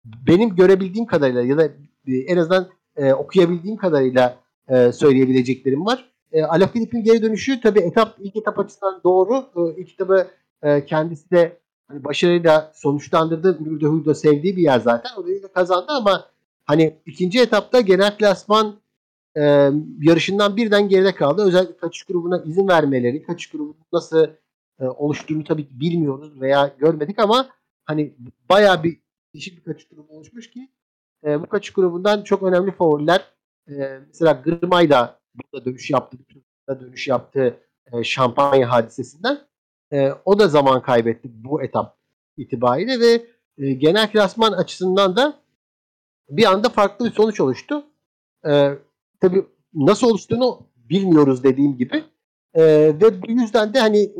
benim 0.04 0.56
görebildiğim 0.56 1.06
kadarıyla 1.06 1.42
ya 1.42 1.58
da 1.58 1.64
e, 2.06 2.16
en 2.26 2.36
azından 2.36 2.68
e, 2.96 3.12
okuyabildiğim 3.12 3.76
kadarıyla 3.76 4.38
e, 4.68 4.92
söyleyebileceklerim 4.92 5.86
var. 5.86 6.10
E, 6.32 6.42
Alaphilippe'in 6.42 7.04
geri 7.04 7.22
dönüşü 7.22 7.60
tabii 7.60 7.80
etap 7.80 8.16
ilk 8.18 8.36
etap 8.36 8.58
açısından 8.58 9.00
doğru. 9.04 9.34
E, 9.56 9.80
ilk 9.80 9.92
etabı 9.92 10.26
e, 10.62 10.84
kendisi 10.84 11.30
de 11.30 11.58
hani 11.88 12.04
başarıyla 12.04 12.72
sonuçlandırdı. 12.74 13.60
Mürdehul 13.60 14.04
da 14.04 14.14
sevdiği 14.14 14.56
bir 14.56 14.62
yer 14.62 14.80
zaten. 14.80 15.10
Orayı 15.16 15.42
da 15.42 15.52
kazandı 15.52 15.86
ama 15.88 16.24
hani 16.64 16.96
ikinci 17.06 17.40
etapta 17.40 17.80
genel 17.80 18.18
klasman 18.18 18.76
e, 19.36 19.70
yarışından 20.00 20.56
birden 20.56 20.88
geride 20.88 21.14
kaldı. 21.14 21.44
Özellikle 21.44 21.76
kaçış 21.76 22.02
grubuna 22.02 22.42
izin 22.42 22.68
vermeleri, 22.68 23.22
kaçış 23.22 23.50
grubunun 23.50 23.76
nasıl 23.92 24.26
e, 24.80 24.84
oluştuğunu 24.84 25.44
tabii 25.44 25.66
bilmiyoruz 25.70 26.40
veya 26.40 26.74
görmedik 26.78 27.18
ama 27.18 27.48
hani 27.84 28.14
bayağı 28.48 28.82
bir 28.82 28.98
değişik 29.34 29.56
bir 29.56 29.72
kaçış 29.72 29.88
grubu 29.88 30.16
oluşmuş 30.16 30.50
ki 30.50 30.68
e, 31.24 31.42
bu 31.42 31.46
kaçış 31.46 31.72
grubundan 31.72 32.22
çok 32.22 32.42
önemli 32.42 32.72
favoriler 32.72 33.24
e, 33.68 34.00
mesela 34.08 34.32
Gırmay 34.32 34.90
da 34.90 35.20
burada 35.34 35.64
dönüş 35.64 35.90
yaptı, 35.90 36.16
burada 36.68 36.80
dönüş 36.80 37.08
yaptı 37.08 37.60
e, 37.92 38.04
şampanya 38.04 38.70
hadisesinden. 38.70 39.38
E, 39.92 40.10
o 40.24 40.38
da 40.38 40.48
zaman 40.48 40.82
kaybetti 40.82 41.28
bu 41.32 41.62
etap 41.62 41.96
itibariyle 42.36 43.00
ve 43.00 43.26
e, 43.58 43.72
genel 43.72 44.12
klasman 44.12 44.52
açısından 44.52 45.16
da 45.16 45.40
bir 46.28 46.44
anda 46.44 46.68
farklı 46.68 47.06
bir 47.06 47.10
sonuç 47.10 47.40
oluştu. 47.40 47.84
E, 48.46 48.70
tabii 49.20 49.44
nasıl 49.74 50.10
oluştuğunu 50.10 50.66
bilmiyoruz 50.76 51.44
dediğim 51.44 51.76
gibi. 51.76 52.04
E, 52.54 52.62
ve 53.00 53.22
bu 53.22 53.30
yüzden 53.30 53.74
de 53.74 53.80
hani 53.80 54.12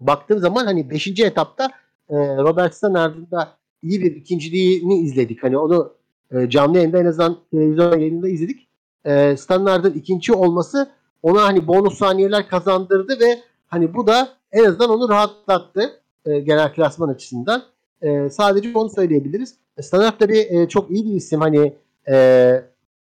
baktığım 0.00 0.38
zaman 0.38 0.64
hani 0.64 0.90
5. 0.90 1.20
etapta 1.20 1.70
e, 2.08 2.16
Robert 2.16 2.74
Stannard'ın 2.74 3.30
da 3.30 3.58
iyi 3.82 4.00
bir 4.02 4.16
ikinciliğini 4.16 4.98
izledik. 4.98 5.42
Hani 5.42 5.58
onu 5.58 5.94
e, 6.30 6.50
canlı 6.50 6.76
yayında 6.76 6.98
en 6.98 7.06
azından 7.06 7.38
televizyon 7.50 7.98
yayınında 7.98 8.28
izledik. 8.28 8.68
E, 9.04 9.36
Stannard'ın 9.36 9.92
ikinci 9.92 10.32
olması 10.32 10.90
ona 11.22 11.42
hani 11.42 11.66
bonus 11.66 11.98
saniyeler 11.98 12.48
kazandırdı 12.48 13.20
ve 13.20 13.38
hani 13.66 13.94
bu 13.94 14.06
da 14.06 14.37
en 14.52 14.64
azından 14.64 14.90
onu 14.90 15.08
rahatlattı 15.08 16.02
e, 16.24 16.40
genel 16.40 16.74
klasman 16.74 17.08
açısından. 17.08 17.62
E, 18.02 18.30
sadece 18.30 18.72
onu 18.74 18.90
söyleyebiliriz. 18.90 19.56
E, 19.76 19.82
Standart 19.82 20.18
tabii 20.18 20.46
e, 20.50 20.68
çok 20.68 20.90
iyi 20.90 21.04
bir 21.04 21.14
isim. 21.14 21.40
Hani 21.40 21.74
e, 22.08 22.14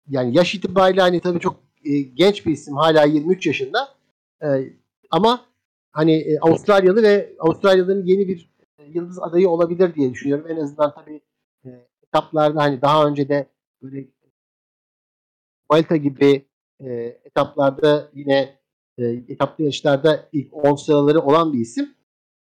yani 0.09 0.37
yaş 0.37 0.55
itibariyle 0.55 1.01
hani 1.01 1.21
tabii 1.21 1.41
çok 1.41 1.57
e, 1.85 2.01
genç 2.01 2.47
bir 2.47 2.53
isim. 2.53 2.77
Hala 2.77 3.05
23 3.05 3.47
yaşında. 3.47 3.89
E, 4.43 4.47
ama 5.11 5.45
hani 5.93 6.13
e, 6.13 6.39
Avustralyalı 6.39 7.03
ve 7.03 7.33
Avustralyalıların 7.39 8.07
yeni 8.07 8.29
bir 8.29 8.51
e, 8.79 8.85
yıldız 8.85 9.19
adayı 9.23 9.49
olabilir 9.49 9.95
diye 9.95 10.11
düşünüyorum. 10.13 10.47
En 10.49 10.57
azından 10.57 10.95
tabii 10.95 11.21
e, 11.65 11.69
etaplarda 12.03 12.63
hani 12.63 12.83
daha 12.83 13.07
önce 13.07 13.29
de 13.29 13.47
böyle 13.83 14.07
Vuelta 15.71 15.97
gibi 15.97 16.47
e, 16.81 16.91
etaplarda 17.25 18.09
yine 18.15 18.59
e, 18.99 19.05
etaplı 19.05 19.65
yarışlarda 19.65 20.29
ilk 20.33 20.55
10 20.55 20.77
sıraları 20.77 21.21
olan 21.21 21.53
bir 21.53 21.59
isim. 21.59 21.95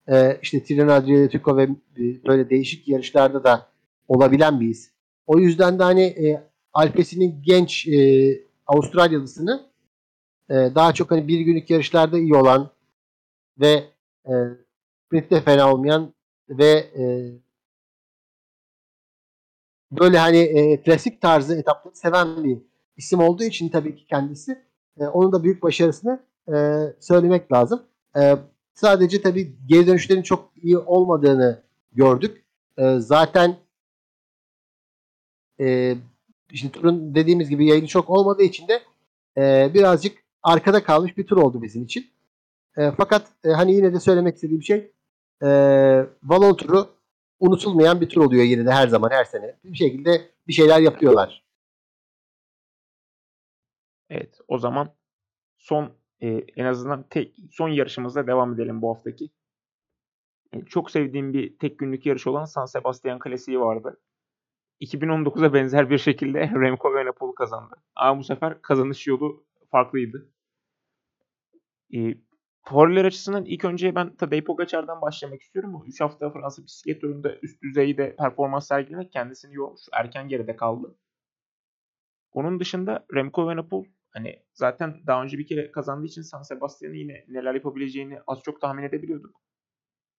E, 0.09 0.39
işte 0.43 0.63
Tirreno 0.65 0.93
Adriatico 0.93 1.57
ve 1.57 1.63
e, 1.63 2.25
böyle 2.27 2.51
değişik 2.51 2.89
yarışlarda 2.89 3.45
da 3.45 3.69
olabilen 4.09 4.61
bir 4.61 4.69
isim. 4.69 4.93
O 5.27 5.39
yüzden 5.39 5.79
de 5.79 5.83
hani 5.83 6.03
e, 6.03 6.49
Alpesi'nin 6.73 7.43
genç 7.43 7.87
e, 7.87 8.31
Avustralyalısını 8.67 9.71
e, 10.51 10.55
daha 10.55 10.93
çok 10.93 11.11
hani 11.11 11.29
bir 11.29 11.41
günlük 11.41 11.71
yarışlarda 11.71 12.19
iyi 12.19 12.35
olan 12.35 12.71
ve 13.61 13.85
e, 14.27 14.33
sprintte 15.07 15.41
fena 15.41 15.73
olmayan 15.73 16.15
ve 16.49 16.71
e, 16.99 17.05
böyle 19.91 20.19
hani 20.19 20.39
e, 20.39 20.83
klasik 20.83 21.21
tarzı 21.21 21.57
etapları 21.57 21.95
seven 21.97 22.45
bir 22.45 22.59
isim 22.97 23.21
olduğu 23.21 23.45
için 23.45 23.69
tabii 23.69 23.97
ki 23.97 24.07
kendisi 24.07 24.65
e, 25.01 25.05
onun 25.07 25.33
da 25.33 25.45
büyük 25.45 25.63
başarısını 25.63 26.25
e, 26.49 26.55
söylemek 27.01 27.53
lazım. 27.53 27.83
E, 28.17 28.37
sadece 28.75 29.23
tabii 29.23 29.57
geri 29.67 29.87
dönüşlerin 29.87 30.23
çok 30.23 30.51
iyi 30.63 30.79
olmadığını 30.79 31.63
gördük. 31.93 32.45
E, 32.79 32.99
zaten 32.99 33.57
e, 35.61 35.97
işte 36.51 36.71
turun 36.71 37.15
dediğimiz 37.15 37.49
gibi 37.49 37.67
yayını 37.67 37.87
çok 37.87 38.11
olmadığı 38.11 38.43
için 38.43 38.69
de 38.69 38.83
e, 39.37 39.75
birazcık 39.75 40.19
arkada 40.43 40.83
kalmış 40.85 41.17
bir 41.17 41.27
tur 41.27 41.37
oldu 41.37 41.63
bizim 41.63 41.83
için. 41.85 42.11
E, 42.77 42.91
fakat 42.97 43.29
e, 43.45 43.49
hani 43.49 43.75
yine 43.75 43.93
de 43.93 44.01
söylemek 44.01 44.35
istediğim 44.35 44.63
şey 44.63 44.91
e, 45.43 45.49
Valon 46.23 46.55
turu 46.55 46.89
unutulmayan 47.41 48.01
bir 48.01 48.09
tur 48.09 48.25
oluyor 48.25 48.45
yine 48.45 48.67
de 48.67 48.71
her 48.73 48.89
zaman 48.89 49.11
her 49.11 49.25
sene. 49.25 49.57
Bir 49.65 49.77
şekilde 49.77 50.31
bir 50.49 50.53
şeyler 50.53 50.81
yapıyorlar. 50.81 51.45
Evet 54.11 54.39
o 54.49 54.59
zaman 54.59 54.89
son 55.57 55.91
e, 56.25 56.45
en 56.57 56.65
azından 56.65 57.05
tek, 57.11 57.37
son 57.51 57.69
yarışımızda 57.69 58.27
devam 58.27 58.55
edelim 58.55 58.83
bu 58.83 58.91
haftaki. 58.95 59.31
E, 60.53 60.65
çok 60.65 60.91
sevdiğim 60.91 61.33
bir 61.33 61.59
tek 61.59 61.79
günlük 61.79 62.07
yarış 62.07 62.27
olan 62.27 62.45
San 62.45 62.67
Sebastian 62.67 63.19
Klasiği 63.19 63.61
vardı. 63.61 64.01
2019'a 64.81 65.55
benzer 65.55 65.91
bir 65.91 65.99
şekilde 65.99 66.41
Remco 66.61 66.91
Evenepoel 66.93 67.33
kazandı. 67.33 67.75
Ama 67.97 68.19
bu 68.19 68.25
sefer 68.25 68.63
kazanış 68.63 69.07
yolu 69.07 69.45
farklıydı. 69.71 70.29
E, 71.95 72.15
favoriler 72.63 73.05
açısından 73.05 73.45
ilk 73.45 73.65
önce 73.65 73.95
ben 73.95 74.17
Tadej 74.17 74.45
Pogacar'dan 74.45 75.01
başlamak 75.01 75.43
istiyorum. 75.43 75.73
Bu 75.73 75.87
3 75.87 76.01
hafta 76.01 76.31
Fransa 76.31 76.63
bisiklet 76.63 77.01
turunda 77.01 77.37
üst 77.43 77.63
düzeyde 77.63 78.17
performans 78.17 78.67
sergilemek 78.69 79.13
kendisini 79.13 79.55
yormuş. 79.55 79.81
Erken 79.93 80.29
geride 80.29 80.57
kaldı. 80.57 80.97
Onun 82.33 82.61
dışında 82.61 83.07
Remco 83.15 83.45
Evenepoel 83.45 83.85
hani 84.15 84.43
zaten 84.53 85.03
daha 85.07 85.23
önce 85.23 85.39
bir 85.39 85.47
kere 85.47 85.73
kazandığı 85.73 86.07
için 86.07 86.23
San 86.23 86.43
Sebastian'ı 86.43 86.97
yine 86.97 87.25
neler 87.29 87.55
yapabileceğini 87.55 88.19
az 88.27 88.43
çok 88.43 88.61
tahmin 88.61 88.83
edebiliyorduk. 88.83 89.41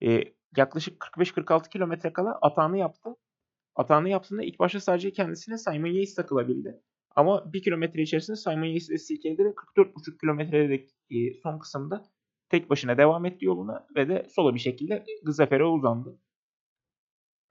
E, 0.03 0.23
yaklaşık 0.57 1.01
45-46 1.01 1.69
kilometre 1.69 2.13
kala 2.13 2.39
atağını 2.41 2.77
yaptı. 2.77 3.09
Atağını 3.75 4.09
yaptığında 4.09 4.43
ilk 4.43 4.59
başta 4.59 4.79
sadece 4.79 5.11
kendisine 5.11 5.57
Simon 5.57 5.87
Yates 5.87 6.15
takılabildi. 6.15 6.81
Ama 7.15 7.53
bir 7.53 7.63
kilometre 7.63 8.01
içerisinde 8.01 8.37
Simon 8.37 8.65
Yates 8.65 8.89
ve 8.89 8.97
silkeledi 8.97 9.45
ve 9.45 9.49
44,5 9.49 10.17
kilometredeki 10.17 10.93
e, 11.09 11.41
son 11.43 11.59
kısımda 11.59 12.03
tek 12.49 12.69
başına 12.69 12.97
devam 12.97 13.25
etti 13.25 13.45
yoluna 13.45 13.87
ve 13.95 14.09
de 14.09 14.27
sola 14.29 14.53
bir 14.53 14.59
şekilde 14.59 15.05
zafere 15.23 15.63
uzandı. 15.63 16.19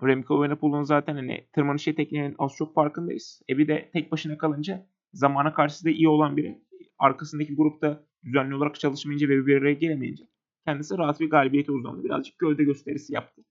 Remco 0.02 0.44
Evenepoel'un 0.44 0.83
zaten 0.83 1.14
hani 1.14 1.48
tırmanış 1.52 1.87
yeteneklerinin 1.87 2.35
az 2.38 2.52
çok 2.57 2.74
farkındayız. 2.74 3.42
E 3.50 3.59
bir 3.59 3.68
de 3.68 3.90
tek 3.92 4.12
başına 4.12 4.38
kalınca 4.38 4.87
zamana 5.14 5.55
karşı 5.55 5.85
da 5.85 5.90
iyi 5.90 6.09
olan 6.09 6.37
biri. 6.37 6.62
Arkasındaki 6.98 7.55
grupta 7.55 8.07
düzenli 8.24 8.55
olarak 8.55 8.81
çalışmayınca 8.81 9.29
ve 9.29 9.46
bir 9.46 9.57
araya 9.57 9.74
gelemeyince 9.74 10.24
kendisi 10.66 10.98
rahat 10.98 11.20
bir 11.20 11.31
galibiyete 11.31 11.72
uzandı. 11.72 12.05
Birazcık 12.05 12.38
gövde 12.38 12.64
gösterisi 12.64 13.14
yaptı. 13.14 13.44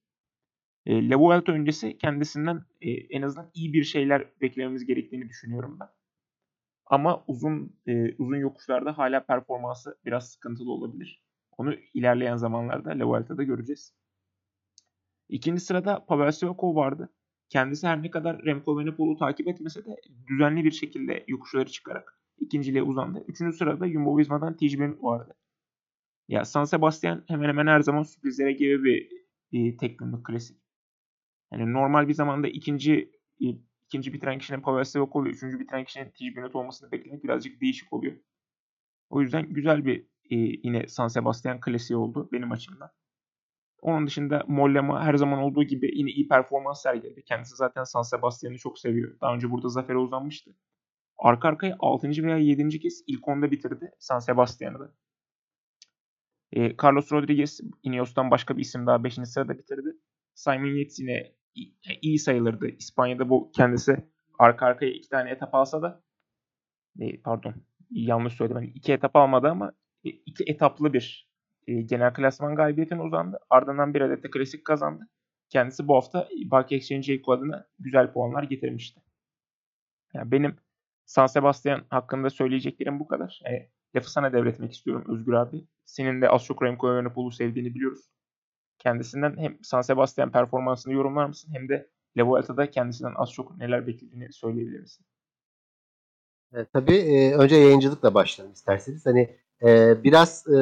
E, 0.86 1.10
La 1.10 1.44
öncesi 1.48 1.98
kendisinden 1.98 2.66
e, 2.82 2.92
en 2.92 3.22
azından 3.22 3.52
iyi 3.54 3.74
bir 3.74 3.84
şeyler 3.84 4.32
beklememiz 4.42 4.86
gerektiğini 4.86 5.30
düşünüyorum 5.30 5.78
ben. 5.80 5.88
Ama 6.86 7.24
uzun 7.28 7.80
e, 7.88 8.16
uzun 8.18 8.38
yokuşlarda 8.38 8.98
hala 8.98 9.26
performansı 9.26 9.98
biraz 10.06 10.32
sıkıntılı 10.32 10.72
olabilir. 10.72 11.24
Onu 11.58 11.76
ilerleyen 11.94 12.36
zamanlarda 12.36 12.90
La 12.90 13.44
göreceğiz. 13.44 13.94
İkinci 15.30 15.62
sırada 15.62 16.06
Pavel 16.06 16.32
Sivakov 16.32 16.76
vardı. 16.76 17.10
Kendisi 17.54 17.88
her 17.88 18.04
ne 18.04 18.12
kadar 18.12 18.46
Remco 18.46 18.82
Evenepoel'u 18.82 19.18
takip 19.18 19.48
etmese 19.48 19.86
de 19.86 19.96
düzenli 20.28 20.64
bir 20.64 20.72
şekilde 20.72 21.24
yokuşları 21.28 21.70
çıkarak 21.70 22.20
ikinciliğe 22.40 22.84
uzandı. 22.84 23.24
Üçüncü 23.28 23.58
sırada 23.58 23.90
Jumbo 23.90 24.18
Visma'dan 24.18 24.58
Tijben 24.58 25.04
vardı. 25.04 25.36
Ya 26.28 26.46
San 26.46 26.64
Sebastian 26.64 27.24
hemen 27.28 27.50
hemen 27.50 27.68
her 27.68 27.80
zaman 27.80 28.04
sürprizlere 28.04 28.54
gibi 28.54 28.84
bir, 28.84 29.10
bir 29.52 29.78
tek 29.78 30.00
günlük 30.00 30.26
klasik. 30.26 30.58
Yani 31.52 31.74
normal 31.74 32.08
bir 32.08 32.14
zamanda 32.14 32.48
ikinci 32.48 33.12
ikinci 33.86 34.14
bitiren 34.14 34.40
kişinin 34.40 34.62
Pavel 34.62 34.84
Sivakov 34.84 35.26
üçüncü 35.26 35.60
bitiren 35.60 35.84
kişinin 35.84 36.12
Tijbenet 36.12 36.56
olmasını 36.56 36.92
beklemek 36.92 37.24
birazcık 37.24 37.62
değişik 37.62 37.94
oluyor. 37.94 38.16
O 39.10 39.22
yüzden 39.22 39.54
güzel 39.54 39.86
bir 39.86 40.00
e, 40.30 40.36
yine 40.36 40.88
San 40.88 41.08
Sebastian 41.08 41.60
klasiği 41.60 41.98
oldu 41.98 42.30
benim 42.32 42.52
açımdan. 42.52 42.90
Onun 43.84 44.08
dışında 44.08 44.44
Mollema 44.48 45.04
her 45.04 45.16
zaman 45.16 45.40
olduğu 45.40 45.64
gibi 45.64 45.92
yine 45.94 46.10
iyi 46.10 46.28
performans 46.28 46.82
sergiledi. 46.82 47.24
Kendisi 47.24 47.56
zaten 47.56 47.84
San 47.84 48.02
Sebastian'ı 48.02 48.58
çok 48.58 48.80
seviyor. 48.80 49.20
Daha 49.22 49.34
önce 49.34 49.52
burada 49.52 49.70
zafere 49.70 49.98
uzanmıştı. 49.98 50.52
Arka 51.18 51.48
arkaya 51.48 51.76
6. 51.80 52.10
veya 52.24 52.38
7. 52.38 52.80
kez 52.80 53.04
ilk 53.08 53.28
onda 53.28 53.52
bitirdi 53.52 53.92
San 54.00 54.20
Sebastian'ı 54.20 54.80
da. 54.80 54.94
E, 56.52 56.76
Carlos 56.84 57.12
Rodriguez 57.12 57.60
Ineos'tan 57.84 58.32
başka 58.32 58.58
bir 58.58 58.62
isim 58.62 58.88
daha 58.88 59.04
5. 59.04 59.14
sırada 59.14 59.58
bitirdi. 59.58 59.90
Simon 60.34 60.78
Yates 60.78 61.00
yine 61.00 61.36
iyi 62.02 62.20
sayılırdı. 62.20 62.68
İspanya'da 62.68 63.30
bu 63.30 63.52
kendisi 63.52 63.98
arka 64.40 64.66
arkaya 64.66 64.92
iki 64.92 65.10
tane 65.10 65.30
etap 65.30 65.56
alsa 65.56 65.82
da 65.82 66.04
e, 67.00 67.22
pardon 67.22 67.54
yanlış 67.90 68.34
söyledim. 68.34 68.62
Yani 68.62 68.72
iki 68.76 68.94
etap 68.94 69.16
almadı 69.16 69.48
ama 69.48 69.74
e, 70.04 70.10
iki 70.10 70.44
etaplı 70.48 70.94
bir 70.94 71.33
e, 71.68 71.82
genel 71.82 72.14
klasman 72.14 72.56
galibiyetine 72.56 73.02
uzandı. 73.02 73.40
Ardından 73.50 73.94
bir 73.94 74.02
adet 74.02 74.24
de 74.24 74.30
klasik 74.30 74.66
kazandı. 74.66 75.08
Kendisi 75.50 75.88
bu 75.88 75.96
hafta 75.96 76.28
Bike 76.32 76.76
Exchange 76.76 77.14
Eco 77.14 77.32
adına 77.32 77.68
güzel 77.80 78.14
puanlar 78.14 78.44
getirmişti. 78.44 79.02
Yani 80.14 80.32
benim 80.32 80.56
San 81.06 81.28
Sebastian 81.28 81.86
hakkında 81.90 82.30
söyleyeceklerim 82.30 83.00
bu 83.00 83.08
kadar. 83.08 83.42
Yani 83.46 83.70
lafı 83.96 84.12
sana 84.12 84.34
devretmek 84.34 84.74
istiyorum 84.74 85.06
Özgür 85.08 85.34
abi. 85.34 85.68
Senin 85.86 86.22
de 86.22 86.30
az 86.30 86.46
çok 86.46 86.64
Remco 86.64 86.94
Evenepoel'u 86.94 87.32
sevdiğini 87.32 87.76
biliyoruz. 87.76 88.10
Kendisinden 88.80 89.38
hem 89.38 89.58
San 89.64 89.82
Sebastian 89.82 90.32
performansını 90.32 90.94
yorumlar 90.94 91.26
mısın 91.26 91.54
hem 91.54 91.70
de 91.70 91.90
La 92.18 92.26
Vuelta'da 92.26 92.70
kendisinden 92.70 93.14
az 93.16 93.32
çok 93.32 93.58
neler 93.58 93.88
beklediğini 93.88 94.34
söyleyebilir 94.34 94.80
misin? 94.80 95.06
E, 96.54 96.66
tabii 96.66 96.96
e, 96.96 97.34
önce 97.34 97.56
yayıncılıkla 97.56 98.14
başlayalım 98.14 98.54
isterseniz. 98.54 99.06
Hani 99.06 99.38
e, 99.62 100.04
biraz 100.04 100.48
e, 100.48 100.60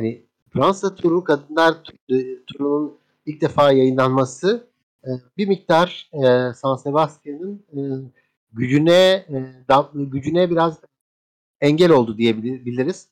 hani 0.00 0.26
Fransa 0.50 0.94
turu 0.94 1.24
kadınlar 1.24 1.74
e, 2.08 2.44
turunun 2.46 2.98
ilk 3.26 3.40
defa 3.40 3.72
yayınlanması 3.72 4.66
e, 5.04 5.08
bir 5.36 5.48
miktar 5.48 6.10
e, 6.12 6.54
San 6.54 6.76
Sebastian'ın 6.76 8.12
gücüne 8.52 9.26
gücüne 9.94 10.50
biraz 10.50 10.80
engel 11.60 11.90
oldu 11.90 12.18
diyebiliriz. 12.18 13.08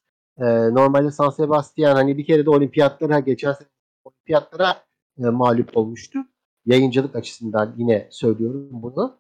Normalde 0.73 1.11
San 1.11 1.31
Sebastian 1.31 1.95
hani 1.95 2.19
bir 2.19 2.27
kere 2.27 2.47
de 2.47 2.51
olimpiyatlara 2.51 3.21
geçen 3.21 3.53
sene 3.53 3.69
olimpiyatlara 4.05 4.85
mağlup 5.17 5.77
olmuştu. 5.77 6.19
Yayıncılık 6.67 7.17
açısından 7.17 7.75
yine 7.77 8.09
söylüyorum 8.11 8.69
bunu. 8.73 9.19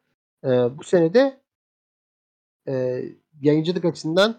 Bu 0.78 0.85
senede 0.85 1.40
e, 2.68 3.02
yayıncılık 3.40 3.85
açısından 3.85 4.37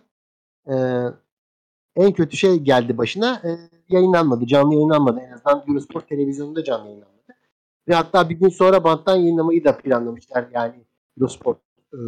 en 1.99 2.13
kötü 2.13 2.37
şey 2.37 2.55
geldi 2.59 2.97
başına. 2.97 3.41
E, 3.43 3.49
yayınlanmadı. 3.89 4.45
Canlı 4.45 4.73
yayınlanmadı. 4.73 5.19
En 5.19 5.31
azından 5.31 5.63
Eurosport 5.67 6.09
televizyonunda 6.09 6.63
canlı 6.63 6.85
yayınlanmadı. 6.85 7.19
Ve 7.87 7.93
hatta 7.93 8.29
bir 8.29 8.35
gün 8.35 8.49
sonra 8.49 8.83
banttan 8.83 9.15
yayınlamayı 9.15 9.63
da 9.63 9.77
planlamışlar. 9.77 10.47
Yani 10.53 10.75
Eurosport 11.17 11.57
e, 11.93 11.99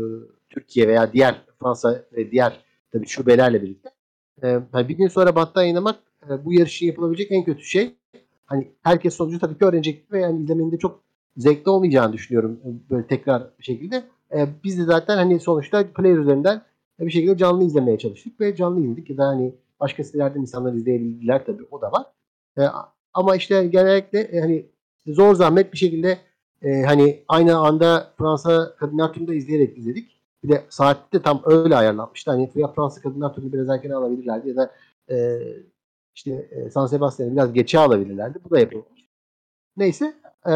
Türkiye 0.49 0.87
veya 0.87 1.13
diğer 1.13 1.41
Fransa 1.59 2.03
ve 2.13 2.31
diğer 2.31 2.65
tabii 2.91 3.07
şubelerle 3.07 3.61
birlikte. 3.61 3.89
E, 4.43 4.59
bir 4.73 4.95
gün 4.97 5.07
sonra 5.07 5.35
banttan 5.35 5.61
yayınlamak 5.61 5.99
e, 6.29 6.45
bu 6.45 6.53
yarışın 6.53 6.85
yapılabilecek 6.85 7.31
en 7.31 7.43
kötü 7.43 7.63
şey. 7.63 7.95
Hani 8.45 8.71
herkes 8.83 9.15
sonucu 9.15 9.39
tabii 9.39 9.57
ki 9.57 9.65
öğrenecek 9.65 10.11
ve 10.11 10.19
yani 10.19 10.43
izlemenin 10.43 10.71
de 10.71 10.77
çok 10.77 11.03
zevkli 11.37 11.69
olmayacağını 11.69 12.13
düşünüyorum 12.13 12.59
e, 12.65 12.89
böyle 12.89 13.07
tekrar 13.07 13.43
bir 13.59 13.63
şekilde. 13.63 14.03
E, 14.33 14.47
biz 14.63 14.77
de 14.77 14.83
zaten 14.83 15.17
hani 15.17 15.39
sonuçta 15.39 15.93
player 15.93 16.17
üzerinden 16.17 16.61
bir 16.99 17.11
şekilde 17.11 17.37
canlı 17.37 17.63
izlemeye 17.63 17.97
çalıştık 17.97 18.41
ve 18.41 18.55
canlı 18.55 18.79
izledik 18.79 19.09
ya 19.09 19.17
da 19.17 19.27
hani 19.27 19.55
başka 19.81 20.03
sitelerden 20.03 20.41
insanlar 20.41 20.73
izleyebildiler 20.73 21.45
tabii 21.45 21.67
o 21.71 21.81
da 21.81 21.91
var. 21.91 22.05
E, 22.57 22.61
ama 23.13 23.35
işte 23.35 23.67
genellikle 23.67 24.19
e, 24.19 24.39
hani 24.39 24.65
zor 25.07 25.35
zahmet 25.35 25.73
bir 25.73 25.77
şekilde 25.77 26.17
e, 26.61 26.81
hani 26.81 27.23
aynı 27.27 27.57
anda 27.57 28.13
Fransa 28.17 28.75
Kadınlar 28.75 29.13
Turnu'da 29.13 29.33
izleyerek 29.33 29.77
izledik. 29.77 30.21
Bir 30.43 30.49
de 30.49 30.65
saati 30.69 31.11
de 31.13 31.21
tam 31.21 31.41
öyle 31.45 31.75
ayarlanmıştı. 31.75 32.31
Hani 32.31 32.51
ya 32.55 32.67
Fransa 32.67 33.01
Kadınlar 33.01 33.33
Turnu'nu 33.33 33.53
biraz 33.53 33.69
erken 33.69 33.89
alabilirlerdi 33.89 34.49
ya 34.49 34.55
da 34.55 34.71
e, 35.09 35.39
işte 36.15 36.49
e, 36.51 36.69
San 36.69 36.87
Sebastian'ı 36.87 37.31
biraz 37.31 37.53
geçe 37.53 37.79
alabilirlerdi. 37.79 38.39
Bu 38.45 38.49
da 38.49 38.59
yapılmış. 38.59 39.09
Neyse 39.77 40.13
e, 40.47 40.51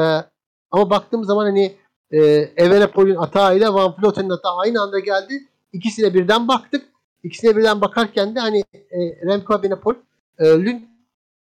ama 0.72 0.90
baktığım 0.90 1.24
zaman 1.24 1.46
hani 1.46 1.76
e, 2.12 2.20
Evenepoel'ün 2.58 3.16
atağıyla 3.16 3.74
Van 3.74 3.96
Vlotten'in 4.02 4.30
atağı 4.30 4.58
aynı 4.58 4.82
anda 4.82 5.00
geldi. 5.00 5.34
İkisine 5.74 6.14
birden 6.14 6.48
baktık. 6.48 6.95
İkisine 7.26 7.58
birden 7.58 7.82
bakarken 7.82 8.36
de 8.36 8.40
hani 8.40 8.64
e, 8.74 9.00
Remco 9.26 9.60
Evenepoel'ün 9.60 10.90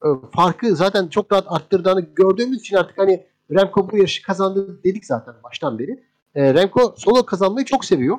e, 0.04 0.08
farkı 0.32 0.76
zaten 0.76 1.08
çok 1.08 1.32
rahat 1.32 1.44
arttırdığını 1.48 2.00
gördüğümüz 2.00 2.60
için 2.60 2.76
artık 2.76 2.98
hani 2.98 3.24
Remco 3.50 3.90
bu 3.90 3.96
yarışı 3.96 4.22
kazandı 4.22 4.80
dedik 4.84 5.06
zaten 5.06 5.34
baştan 5.44 5.78
beri. 5.78 6.04
E, 6.34 6.54
Remco 6.54 6.94
solo 6.96 7.26
kazanmayı 7.26 7.66
çok 7.66 7.84
seviyor. 7.84 8.18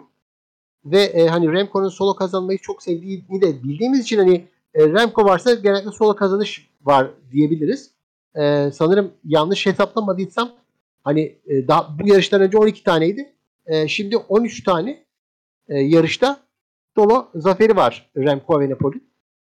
Ve 0.85 1.01
e, 1.01 1.27
hani 1.27 1.53
Remco'nun 1.53 1.89
solo 1.89 2.15
kazanmayı 2.15 2.59
çok 2.59 2.83
sevdiğini 2.83 3.41
de 3.41 3.63
bildiğimiz 3.63 3.99
için 3.99 4.17
hani 4.17 4.47
e, 4.73 4.87
Remco 4.87 5.25
varsa 5.25 5.53
genellikle 5.53 5.91
solo 5.91 6.15
kazanış 6.15 6.69
var 6.81 7.11
diyebiliriz. 7.31 7.91
E, 8.35 8.71
sanırım 8.73 9.11
yanlış 9.23 9.65
hesaplamadıysam 9.65 10.51
hani 11.03 11.37
e, 11.47 11.67
daha 11.67 11.99
bu 11.99 12.07
yarıştan 12.07 12.41
önce 12.41 12.57
12 12.57 12.83
taneydi. 12.83 13.33
E, 13.65 13.87
şimdi 13.87 14.17
13 14.17 14.63
tane 14.63 15.05
e, 15.67 15.79
yarışta 15.79 16.44
solo 16.95 17.27
zaferi 17.35 17.75
var 17.75 18.09
Remco 18.17 18.61
Evenepoel'in. 18.61 19.03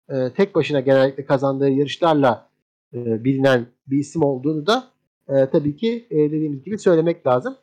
E, 0.09 0.33
tek 0.33 0.55
başına 0.55 0.81
genellikle 0.81 1.27
kazandığı 1.27 1.71
yarışlarla 1.71 2.49
e, 2.95 3.25
bilinen 3.25 3.67
bir 3.87 3.99
isim 3.99 4.23
olduğunu 4.23 4.67
da 4.67 4.85
e, 5.29 5.51
tabii 5.51 5.77
ki 5.77 6.07
e, 6.11 6.17
dediğimiz 6.17 6.65
gibi 6.65 6.79
söylemek 6.79 7.27
lazım. 7.27 7.57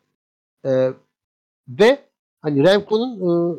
E, 0.66 0.90
ve 1.68 1.98
hani 2.40 2.64
Remco'nun 2.64 3.16
e, 3.20 3.58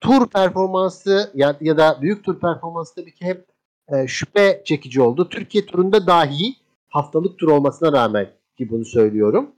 tur 0.00 0.26
performansı 0.26 1.30
ya, 1.34 1.56
ya 1.60 1.78
da 1.78 1.98
büyük 2.02 2.24
tur 2.24 2.40
performansı 2.40 2.94
tabii 2.94 3.14
ki 3.14 3.24
hep 3.24 3.46
e, 3.88 4.06
şüphe 4.06 4.62
çekici 4.64 5.02
oldu. 5.02 5.28
Türkiye 5.28 5.66
turunda 5.66 6.06
dahi 6.06 6.54
haftalık 6.88 7.38
tur 7.38 7.48
olmasına 7.48 7.92
rağmen 7.92 8.30
ki 8.58 8.70
bunu 8.70 8.84
söylüyorum. 8.84 9.50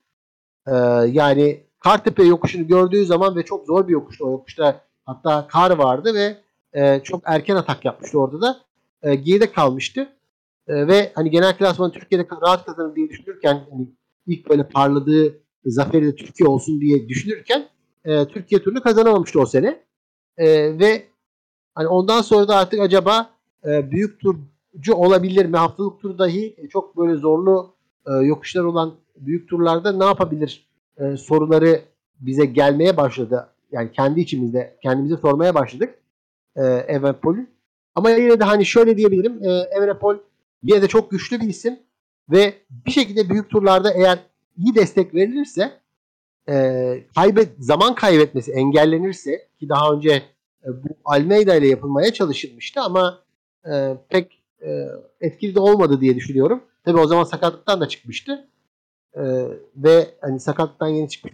E, 0.66 0.74
yani 1.08 1.64
Kartepe 1.78 2.24
yokuşunu 2.24 2.66
gördüğü 2.66 3.04
zaman 3.04 3.36
ve 3.36 3.44
çok 3.44 3.66
zor 3.66 3.88
bir 3.88 3.92
yokuştu 3.92 4.26
o 4.26 4.30
yokuşta 4.30 4.80
hatta 5.06 5.46
kar 5.46 5.70
vardı 5.70 6.14
ve 6.14 6.36
e, 6.72 7.00
çok 7.04 7.22
erken 7.24 7.56
atak 7.56 7.84
yapmıştı 7.84 8.18
orada 8.18 8.40
da. 8.40 8.60
E, 9.02 9.14
geride 9.14 9.52
kalmıştı. 9.52 10.08
E, 10.68 10.86
ve 10.88 11.12
hani 11.14 11.30
genel 11.30 11.56
klasmanı 11.58 11.92
Türkiye'de 11.92 12.26
rahat 12.42 12.66
kazanır 12.66 12.96
diye 12.96 13.08
düşünürken 13.08 13.60
hani 13.70 13.88
ilk 14.26 14.50
böyle 14.50 14.68
parladığı 14.68 15.34
zaferi 15.64 16.06
de 16.06 16.14
Türkiye 16.14 16.48
olsun 16.48 16.80
diye 16.80 17.08
düşünürken 17.08 17.68
e, 18.04 18.24
Türkiye 18.28 18.62
turunu 18.62 18.82
kazanamamıştı 18.82 19.40
o 19.40 19.46
sene. 19.46 19.84
E, 20.36 20.78
ve 20.78 21.06
hani 21.74 21.88
ondan 21.88 22.22
sonra 22.22 22.48
da 22.48 22.56
artık 22.56 22.80
acaba 22.80 23.30
e, 23.64 23.90
büyük 23.90 24.20
turcu 24.20 24.94
olabilir 24.94 25.46
mi? 25.46 25.56
Haftalık 25.56 26.00
tur 26.00 26.18
dahi 26.18 26.56
çok 26.70 26.96
böyle 26.96 27.14
zorlu 27.16 27.74
e, 28.06 28.12
yokuşlar 28.12 28.64
olan 28.64 28.94
büyük 29.16 29.48
turlarda 29.48 29.92
ne 29.92 30.04
yapabilir 30.04 30.68
e, 30.96 31.16
soruları 31.16 31.82
bize 32.20 32.44
gelmeye 32.44 32.96
başladı. 32.96 33.48
Yani 33.74 33.92
kendi 33.92 34.20
içimizde 34.20 34.76
kendimize 34.82 35.16
sormaya 35.16 35.54
başladık. 35.54 35.94
E, 36.56 36.62
Evenpol'ü. 36.64 37.46
Ama 37.94 38.10
yine 38.10 38.40
de 38.40 38.44
hani 38.44 38.66
şöyle 38.66 38.96
diyebilirim. 38.96 39.44
E, 39.44 39.48
Evenpol 39.50 40.16
yine 40.62 40.82
de 40.82 40.88
çok 40.88 41.10
güçlü 41.10 41.40
bir 41.40 41.48
isim 41.48 41.78
ve 42.30 42.54
bir 42.70 42.90
şekilde 42.90 43.30
büyük 43.30 43.50
turlarda 43.50 43.92
eğer 43.92 44.18
iyi 44.56 44.74
destek 44.74 45.14
verilirse 45.14 45.72
e, 46.48 46.54
kaybet 47.14 47.48
zaman 47.58 47.94
kaybetmesi 47.94 48.52
engellenirse 48.52 49.48
ki 49.60 49.68
daha 49.68 49.92
önce 49.92 50.10
e, 50.64 50.68
bu 50.68 50.88
Almeida 51.04 51.54
ile 51.54 51.68
yapılmaya 51.68 52.12
çalışılmıştı 52.12 52.80
ama 52.80 53.22
e, 53.72 53.96
pek 54.08 54.42
e, 54.62 54.86
etkili 55.20 55.54
de 55.54 55.60
olmadı 55.60 56.00
diye 56.00 56.16
düşünüyorum. 56.16 56.64
Tabi 56.84 57.00
o 57.00 57.06
zaman 57.06 57.24
sakatlıktan 57.24 57.80
da 57.80 57.88
çıkmıştı. 57.88 58.48
E, 59.14 59.22
ve 59.76 60.06
hani 60.20 60.40
sakatlıktan 60.40 60.88
yeni 60.88 61.08
çıkmış 61.08 61.32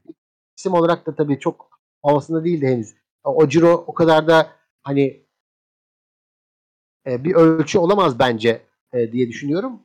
isim 0.61 0.75
olarak 0.75 1.07
da 1.07 1.15
tabii 1.15 1.39
çok 1.39 1.70
havasında 2.03 2.45
değildi 2.45 2.67
henüz. 2.67 2.95
O 3.25 3.49
Ciro 3.49 3.85
o 3.87 3.95
kadar 3.95 4.29
da 4.29 4.51
hani 4.83 5.25
e, 7.07 7.25
bir 7.25 7.35
ölçü 7.35 7.79
olamaz 7.79 8.19
bence 8.19 8.63
e, 8.93 9.13
diye 9.13 9.29
düşünüyorum. 9.29 9.83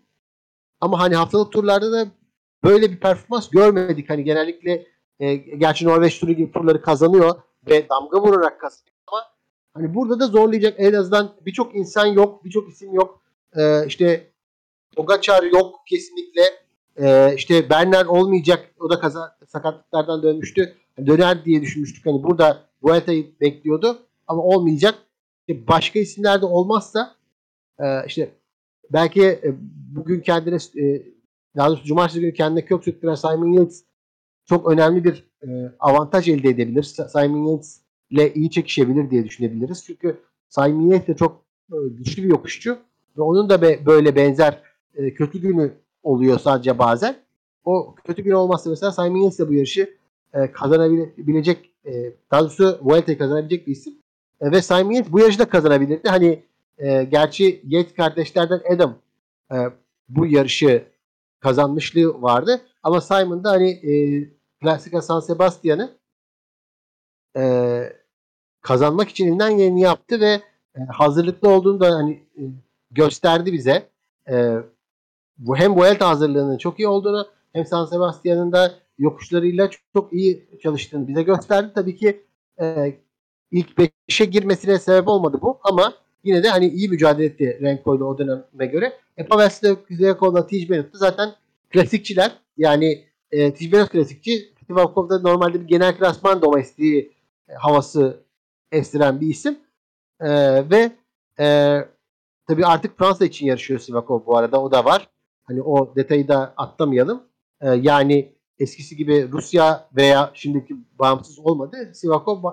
Ama 0.82 1.00
hani 1.00 1.16
haftalık 1.16 1.52
turlarda 1.52 1.92
da 1.92 2.08
böyle 2.64 2.92
bir 2.92 3.00
performans 3.00 3.50
görmedik. 3.50 4.10
Hani 4.10 4.24
genellikle 4.24 4.88
e, 5.20 5.36
gerçi 5.36 5.86
Norveç 5.86 6.20
turu 6.20 6.32
gibi 6.32 6.52
turları 6.52 6.82
kazanıyor 6.82 7.42
ve 7.70 7.90
damga 7.90 8.22
vurarak 8.22 8.62
kazanıyor 8.62 8.96
ama 9.08 9.22
hani 9.74 9.96
burada 9.96 10.20
da 10.20 10.28
zorlayacak 10.28 10.74
en 10.78 10.94
azından 10.94 11.36
birçok 11.46 11.76
insan 11.76 12.06
yok, 12.06 12.46
birçok 12.46 12.70
isim 12.70 12.94
yok. 12.94 13.22
E, 13.56 13.86
işte 13.88 14.32
Pogacar 14.96 15.44
yok 15.44 15.76
kesinlikle. 15.90 16.42
E, 16.98 17.36
işte 17.36 17.70
Bernal 17.70 18.08
olmayacak. 18.08 18.72
O 18.80 18.90
da 18.90 19.00
kaza 19.00 19.38
sakatlıklardan 19.48 20.24
dönmüştü. 20.24 20.76
Döner 20.98 21.46
diye 21.46 21.62
düşünmüştük. 21.62 22.06
Hani 22.06 22.24
burada 22.24 22.66
Vuelta'yı 22.84 23.40
bekliyordu 23.42 24.00
ama 24.28 24.42
olmayacak. 24.42 24.96
İşte 25.48 25.68
başka 25.68 26.00
isimler 26.00 26.42
de 26.42 26.46
olmazsa 26.46 27.16
e, 27.80 27.86
işte 28.08 28.32
belki 28.94 29.24
e, 29.24 29.56
bugün 29.96 30.22
kendine 30.22 30.56
e, 30.56 31.04
daha 31.56 31.70
doğrusu 31.70 31.86
cumartesi 31.86 32.20
günü 32.20 32.34
kendine 32.34 32.66
kök 32.66 32.84
söktüren 32.84 33.16
Simon 33.16 33.52
Yates 33.54 33.84
çok 34.46 34.72
önemli 34.72 35.04
bir 35.04 35.24
e, 35.44 35.48
avantaj 35.80 36.30
elde 36.30 36.50
edebilir. 36.50 36.84
Simon 36.84 37.52
Yates 37.52 37.82
ile 38.10 38.34
iyi 38.34 38.52
çekişebilir 38.52 39.10
diye 39.12 39.24
düşünebiliriz. 39.24 39.84
Çünkü 39.86 40.20
Simon 40.50 40.92
Yates 40.92 41.08
de 41.08 41.16
çok 41.18 41.46
e, 41.72 41.76
güçlü 41.90 42.24
bir 42.24 42.30
yokuşçu 42.30 42.78
ve 43.18 43.22
onun 43.22 43.50
da 43.50 43.62
be, 43.62 43.86
böyle 43.86 44.16
benzer 44.16 44.62
e, 44.96 45.14
kötü 45.14 45.42
günü 45.42 45.74
oluyor 46.04 46.40
sadece 46.40 46.80
bazen. 46.80 47.16
O 47.64 47.96
kötü 48.04 48.24
gün 48.24 48.32
olmazsa 48.32 48.70
mesela 48.70 48.92
Simon 48.92 49.18
Yates 49.18 49.40
de 49.40 49.48
bu 49.48 49.54
yarışı 49.54 49.90
e, 50.36 50.52
kazanabilecek 50.52 51.72
e, 51.86 52.14
daha 52.32 52.42
doğrusu 52.42 52.80
Vuelta'yı 52.82 53.18
kazanabilecek 53.18 53.68
bir 53.68 53.72
isim. 53.72 53.94
E, 54.42 54.52
ve 54.52 54.62
Simon 54.62 54.92
Yates 54.92 55.12
bu 55.12 55.20
yarışı 55.20 55.40
da 55.40 55.50
kazanabilirdi. 55.50 56.10
Hani 56.10 56.44
e, 56.78 57.04
gerçi 57.04 57.62
Yates 57.68 57.96
kardeşlerden 57.96 58.62
Adam 58.76 58.96
e, 59.52 59.58
bu 60.10 60.26
yarışı 60.26 60.84
kazanmışlığı 61.40 62.22
vardı. 62.22 62.62
Ama 62.84 63.02
Simon 63.02 63.44
da 63.44 63.52
hani 63.52 63.70
e, 63.70 63.94
Classica 64.62 65.02
San 65.02 65.20
Sebastian'ı 65.20 65.92
e, 67.38 67.94
kazanmak 68.62 69.10
için 69.10 69.28
elinden 69.28 69.58
geleni 69.58 69.82
yaptı 69.82 70.20
ve 70.20 70.42
e, 70.76 70.80
hazırlıklı 70.80 71.50
olduğunu 71.50 71.80
da 71.80 71.96
hani 71.96 72.14
e, 72.14 72.42
gösterdi 72.92 73.54
bize. 73.54 73.90
E, 74.30 74.56
bu 75.38 75.58
hem 75.58 75.76
Vuelta 75.76 76.10
hazırlığının 76.10 76.58
çok 76.58 76.80
iyi 76.80 76.88
olduğunu 76.88 77.28
hem 77.54 77.66
San 77.66 77.86
Sebastian'ın 77.86 78.52
da 78.52 78.85
yokuşlarıyla 78.98 79.70
çok, 79.70 79.82
çok 79.94 80.14
iyi 80.14 80.50
çalıştığını 80.64 81.08
bize 81.08 81.24
gösterdi. 81.24 81.72
Tabii 81.76 81.96
ki 81.96 82.26
e, 82.62 82.98
ilk 83.52 83.70
5'e 83.70 84.26
girmesine 84.26 84.80
sebep 84.80 85.08
olmadı 85.08 85.40
bu 85.42 85.60
ama 85.64 85.94
yine 86.24 86.44
de 86.44 86.50
hani 86.50 86.68
iyi 86.68 86.90
mücadele 86.90 87.26
etti 87.26 87.60
Renko 87.62 87.96
ile 87.96 88.04
o 88.04 88.18
döneme 88.18 88.66
göre. 88.66 88.94
E, 89.18 89.26
Pavel'de 89.26 89.76
Ziyakov'la 89.90 90.48
Tish 90.48 90.70
Bennett'ı 90.70 90.98
zaten 90.98 91.30
klasikçiler. 91.70 92.32
Yani 92.58 93.06
e, 93.32 93.38
Bennett 93.72 93.90
klasikçi. 93.90 94.56
Tivakov'da 94.68 95.20
normalde 95.20 95.62
bir 95.62 95.68
genel 95.68 95.98
klasman 95.98 96.42
domestiği 96.42 97.14
e, 97.50 97.54
havası 97.54 98.24
estiren 98.72 99.22
bir 99.22 99.28
isim. 99.28 99.60
E, 100.20 100.30
ve 100.70 100.92
e, 101.40 101.78
tabii 102.48 102.66
artık 102.66 102.98
Fransa 102.98 103.26
için 103.26 103.46
yarışıyor 103.46 103.80
Sivakov 103.80 104.26
bu 104.26 104.38
arada. 104.38 104.62
O 104.62 104.72
da 104.72 104.86
var. 104.86 105.10
Hani 105.44 105.62
o 105.62 105.96
detayı 105.96 106.28
da 106.28 106.54
atlamayalım. 106.58 107.24
E, 107.62 107.70
yani 107.70 108.35
eskisi 108.60 108.96
gibi 108.96 109.30
Rusya 109.32 109.90
veya 109.96 110.32
şimdiki 110.34 110.76
bağımsız 111.00 111.40
olmadı. 111.40 111.92
Sivakov 111.94 112.44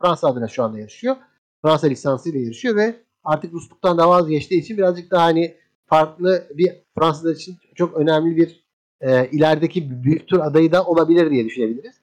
Fransa 0.00 0.28
adına 0.28 0.48
şu 0.48 0.62
anda 0.62 0.78
yarışıyor. 0.78 1.16
Fransa 1.62 1.86
lisansıyla 1.86 2.40
yarışıyor 2.40 2.76
ve 2.76 2.96
artık 3.24 3.52
Rusluktan 3.52 3.98
da 3.98 4.08
vazgeçtiği 4.08 4.60
için 4.60 4.78
birazcık 4.78 5.10
daha 5.10 5.22
hani 5.22 5.54
farklı 5.86 6.48
bir 6.54 6.72
Fransızlar 6.98 7.34
için 7.34 7.56
çok 7.74 7.96
önemli 7.96 8.36
bir 8.36 8.64
e, 9.00 9.30
ilerideki 9.30 10.04
büyük 10.04 10.28
tur 10.28 10.40
adayı 10.40 10.72
da 10.72 10.84
olabilir 10.84 11.30
diye 11.30 11.44
düşünebiliriz. 11.44 12.00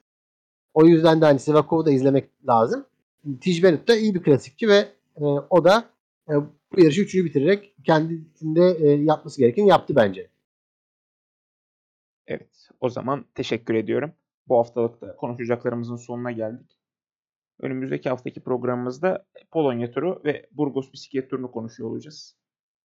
O 0.74 0.86
yüzden 0.86 1.20
de 1.20 1.24
hani 1.24 1.38
Sivakov'u 1.38 1.86
da 1.86 1.90
izlemek 1.90 2.30
lazım. 2.48 2.86
Tijbenut 3.40 3.88
da 3.88 3.96
iyi 3.96 4.14
bir 4.14 4.22
klasikçi 4.22 4.68
ve 4.68 4.88
e, 5.16 5.24
o 5.24 5.64
da 5.64 5.84
e, 6.28 6.32
bu 6.72 6.80
yarışı 6.80 7.00
üçüncü 7.00 7.24
bitirerek 7.24 7.74
kendisinde 7.84 8.76
e, 8.80 8.90
yapması 8.90 9.40
gereken 9.40 9.64
yaptı 9.64 9.96
bence. 9.96 10.28
Evet. 12.30 12.68
O 12.80 12.88
zaman 12.88 13.24
teşekkür 13.34 13.74
ediyorum. 13.74 14.12
Bu 14.48 14.58
haftalıkta 14.58 15.16
konuşacaklarımızın 15.16 15.96
sonuna 15.96 16.32
geldik. 16.32 16.78
Önümüzdeki 17.60 18.08
haftaki 18.08 18.40
programımızda 18.40 19.26
Polonya 19.50 19.90
turu 19.90 20.22
ve 20.24 20.46
Burgos 20.52 20.92
bisiklet 20.92 21.30
turunu 21.30 21.50
konuşuyor 21.50 21.90
olacağız. 21.90 22.36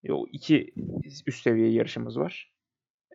E, 0.04 0.12
o 0.12 0.26
iki 0.32 0.74
üst 1.26 1.42
seviye 1.42 1.72
yarışımız 1.72 2.18
var. 2.18 2.52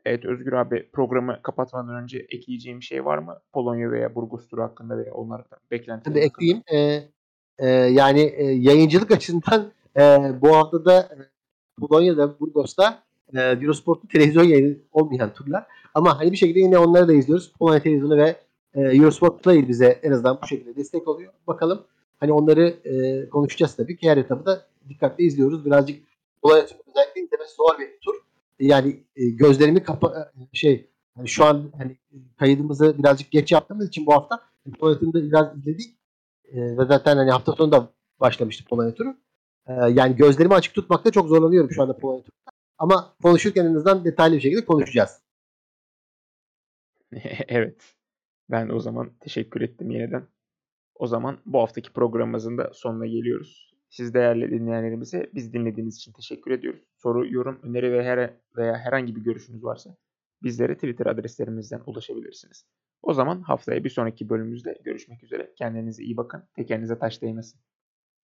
Evet 0.06 0.26
Özgür 0.26 0.54
abi 0.54 0.90
programı 0.94 1.40
kapatmadan 1.44 2.04
önce 2.04 2.18
ekleyeceğim 2.20 2.80
bir 2.80 2.86
şey 2.86 3.06
var 3.06 3.18
mı? 3.18 3.40
Polonya 3.54 3.92
veya 3.92 4.16
Burgos 4.16 4.48
turu 4.48 4.64
hakkında 4.64 4.98
veya 4.98 5.14
onlardan 5.14 5.60
beklentiler 5.72 6.14
Tabii 6.14 6.26
ekleyeyim. 6.26 6.64
Ee, 6.74 7.04
e, 7.58 7.68
yani 7.70 8.22
e, 8.22 8.44
yayıncılık 8.44 9.12
açısından 9.12 9.72
e, 9.98 10.02
bu 10.42 10.56
hafta 10.56 10.86
da 10.86 11.00
e, 11.00 11.18
Polonya'da, 11.80 12.40
Burgos'ta 12.40 13.04
e, 13.34 13.42
Eurosport'un 13.42 14.08
televizyon 14.08 14.44
yayını 14.44 14.78
olmayan 14.92 15.34
turlar. 15.34 15.66
Ama 15.94 16.20
hani 16.20 16.32
bir 16.32 16.38
şekilde 16.38 16.60
yine 16.60 16.78
onları 16.78 17.08
da 17.08 17.14
izliyoruz. 17.14 17.54
Polonya 17.60 17.82
televizyonu 17.82 18.18
ve 18.18 18.36
e, 18.74 18.82
Eurosport 18.82 19.44
Play 19.44 19.68
bize 19.68 20.00
en 20.04 20.12
azından 20.12 20.40
bu 20.44 20.48
şekilde 20.48 20.76
destek 20.76 21.08
oluyor. 21.08 21.34
Bakalım 21.48 21.86
hani 22.20 22.32
onları 22.32 22.68
e, 22.68 23.30
konuşacağız 23.30 23.76
tabii 23.76 23.98
ki. 23.98 24.10
Her 24.10 24.18
etabı 24.18 24.46
da 24.46 24.66
dikkatli 24.90 25.24
izliyoruz. 25.24 25.66
Birazcık 25.66 26.04
Polonya 26.42 26.64
özellikle 26.64 27.22
izlemesi 27.22 27.56
zor 27.56 27.80
bir 27.80 28.00
tur. 28.02 28.16
Yani 28.60 29.04
e, 29.16 29.30
gözlerimi 29.30 29.84
kapa 29.84 30.32
e, 30.54 30.58
şey 30.58 30.90
yani 31.18 31.28
şu 31.28 31.46
an 31.46 31.72
hani 31.78 31.98
kaydımızı 32.40 32.98
birazcık 32.98 33.32
geç 33.32 33.52
yaptığımız 33.52 33.88
için 33.88 34.06
bu 34.06 34.14
hafta 34.14 34.42
Polonya 34.80 35.14
da 35.14 35.24
biraz 35.24 35.58
izledik. 35.58 36.00
E, 36.52 36.78
ve 36.78 36.86
zaten 36.86 37.18
hani 37.18 37.32
hafta 37.32 37.52
sonu 37.52 37.72
da 37.72 37.90
başlamıştı 38.20 38.66
Polonya 38.70 38.94
turu. 38.94 39.16
E, 39.68 39.74
yani 39.74 40.16
gözlerimi 40.16 40.54
açık 40.54 40.74
tutmakta 40.74 41.12
çok 41.12 41.28
zorlanıyorum 41.28 41.72
şu 41.72 41.82
anda 41.82 41.98
Polonya 41.98 42.22
turunda. 42.22 42.52
Ama 42.78 43.14
konuşurken 43.24 43.66
en 43.66 43.76
azından 43.76 44.06
detaylı 44.06 44.36
bir 44.36 44.42
şekilde 44.42 44.66
konuşacağız. 44.66 45.22
evet. 47.48 47.96
Ben 48.50 48.70
o 48.70 48.80
zaman 48.80 49.12
teşekkür 49.20 49.62
ettim 49.62 49.92
yeniden. 49.92 50.28
O 50.96 51.08
zaman 51.08 51.40
bu 51.46 51.60
haftaki 51.60 51.94
programımızın 51.94 52.58
da 52.58 52.72
sonuna 52.74 53.06
geliyoruz. 53.06 53.76
Siz 53.90 54.14
değerli 54.14 54.52
dinleyenlerimize 54.52 55.30
biz 55.34 55.54
dinlediğiniz 55.54 55.96
için 55.96 56.12
teşekkür 56.14 56.52
ediyoruz. 56.52 56.82
Soru, 56.98 57.34
yorum, 57.34 57.60
öneri 57.64 57.92
ve 57.94 58.04
her 58.04 58.34
veya 58.58 58.78
herhangi 58.78 59.16
bir 59.16 59.22
görüşünüz 59.22 59.64
varsa 59.64 59.98
bizlere 60.44 60.76
Twitter 60.76 61.06
adreslerimizden 61.06 61.82
ulaşabilirsiniz. 61.86 62.66
O 63.02 63.14
zaman 63.14 63.42
haftaya 63.42 63.84
bir 63.84 63.90
sonraki 63.90 64.30
bölümümüzde 64.30 64.78
görüşmek 64.84 65.24
üzere. 65.24 65.54
Kendinize 65.58 66.04
iyi 66.04 66.18
bakın. 66.18 66.44
Tekerinize 66.56 67.00
taş 67.00 67.22
değmesin. 67.22 67.62